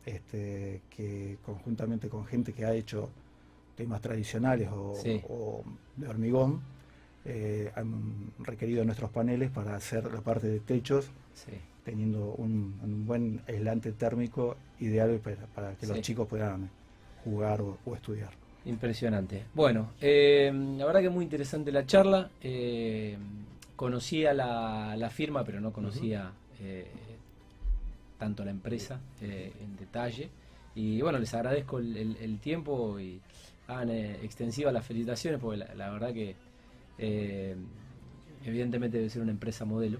este, 0.04 0.82
que 0.90 1.38
conjuntamente 1.44 2.08
con 2.08 2.26
gente 2.26 2.52
que 2.52 2.64
ha 2.64 2.74
hecho 2.74 3.10
temas 3.76 4.00
tradicionales 4.00 4.68
o, 4.72 5.62
de 5.96 6.08
hormigón, 6.08 6.60
eh, 7.24 7.70
han 7.76 8.32
requerido 8.38 8.84
nuestros 8.84 9.10
paneles 9.10 9.50
para 9.50 9.74
hacer 9.74 10.12
la 10.12 10.20
parte 10.20 10.48
de 10.48 10.60
techos 10.60 11.10
teniendo 11.88 12.34
un, 12.34 13.06
buen 13.06 13.40
aislante 13.48 13.92
térmico 13.92 14.56
ideal 14.78 15.20
para, 15.54 15.74
que 15.74 15.86
los 15.86 16.02
chicos 16.02 16.28
puedan 16.28 16.68
jugar 17.24 17.62
o, 17.62 17.78
estudiar. 17.94 18.30
Impresionante. 18.68 19.44
Bueno, 19.54 19.92
eh, 19.98 20.52
la 20.76 20.84
verdad 20.84 21.00
que 21.00 21.06
es 21.06 21.12
muy 21.12 21.24
interesante 21.24 21.72
la 21.72 21.86
charla. 21.86 22.30
Eh, 22.42 23.16
conocía 23.74 24.34
la, 24.34 25.10
firma, 25.10 25.42
pero 25.42 25.58
no 25.58 25.72
conocía 25.72 26.30
eh, 26.60 26.86
tanto 28.18 28.44
la 28.44 28.50
empresa 28.50 29.00
en 29.22 29.74
detalle. 29.78 30.28
Y 30.74 31.00
bueno, 31.00 31.18
les 31.18 31.32
agradezco 31.32 31.78
el, 31.78 32.38
tiempo 32.42 33.00
y 33.00 33.22
hagan 33.68 33.88
extensivas 33.88 34.74
las 34.74 34.84
felicitaciones, 34.84 35.40
porque 35.40 35.64
la 35.74 35.90
verdad 35.90 36.12
que 36.12 36.36
evidentemente 38.44 38.98
debe 38.98 39.08
ser 39.08 39.22
una 39.22 39.32
empresa 39.32 39.64
modelo 39.64 39.98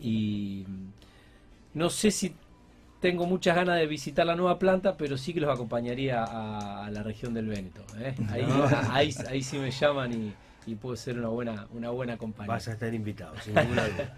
y 0.00 0.64
no 1.74 1.90
sé 1.90 2.10
si 2.10 2.34
tengo 3.00 3.26
muchas 3.26 3.56
ganas 3.56 3.78
de 3.78 3.86
visitar 3.86 4.26
la 4.26 4.34
nueva 4.34 4.58
planta, 4.58 4.96
pero 4.96 5.16
sí 5.16 5.32
que 5.32 5.40
los 5.40 5.52
acompañaría 5.52 6.24
a, 6.24 6.90
la 6.90 7.02
región 7.02 7.34
del 7.34 7.46
Véneto. 7.46 7.82
¿eh? 7.98 8.14
Ahí, 8.90 9.14
ahí, 9.28 9.42
sí 9.42 9.58
me 9.58 9.70
llaman 9.70 10.12
y, 10.12 10.32
y 10.66 10.74
puedo 10.74 10.96
ser 10.96 11.18
una 11.18 11.28
buena, 11.28 11.66
una 11.72 11.90
buena 11.90 12.16
compañía. 12.16 12.54
Vas 12.54 12.68
a 12.68 12.72
estar 12.72 12.92
invitado, 12.92 13.34
sin 13.40 13.54
ninguna 13.54 13.86
duda. 13.88 14.16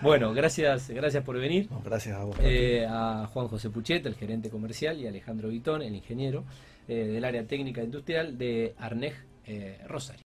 Bueno, 0.00 0.32
gracias, 0.32 0.88
gracias 0.90 1.24
por 1.24 1.38
venir. 1.38 1.68
gracias 1.84 2.16
a 2.16 2.24
vos. 2.24 2.36
Eh, 2.40 2.86
a 2.88 3.28
Juan 3.32 3.48
José 3.48 3.68
Pucheta, 3.68 4.08
el 4.08 4.14
gerente 4.14 4.48
comercial, 4.48 4.98
y 4.98 5.06
a 5.06 5.08
Alejandro 5.10 5.48
Vitón, 5.48 5.82
el 5.82 5.94
ingeniero 5.94 6.44
eh, 6.86 7.06
del 7.06 7.24
área 7.24 7.44
técnica 7.44 7.82
industrial 7.82 8.38
de 8.38 8.74
Arnej 8.78 9.14
Rosario. 9.86 10.24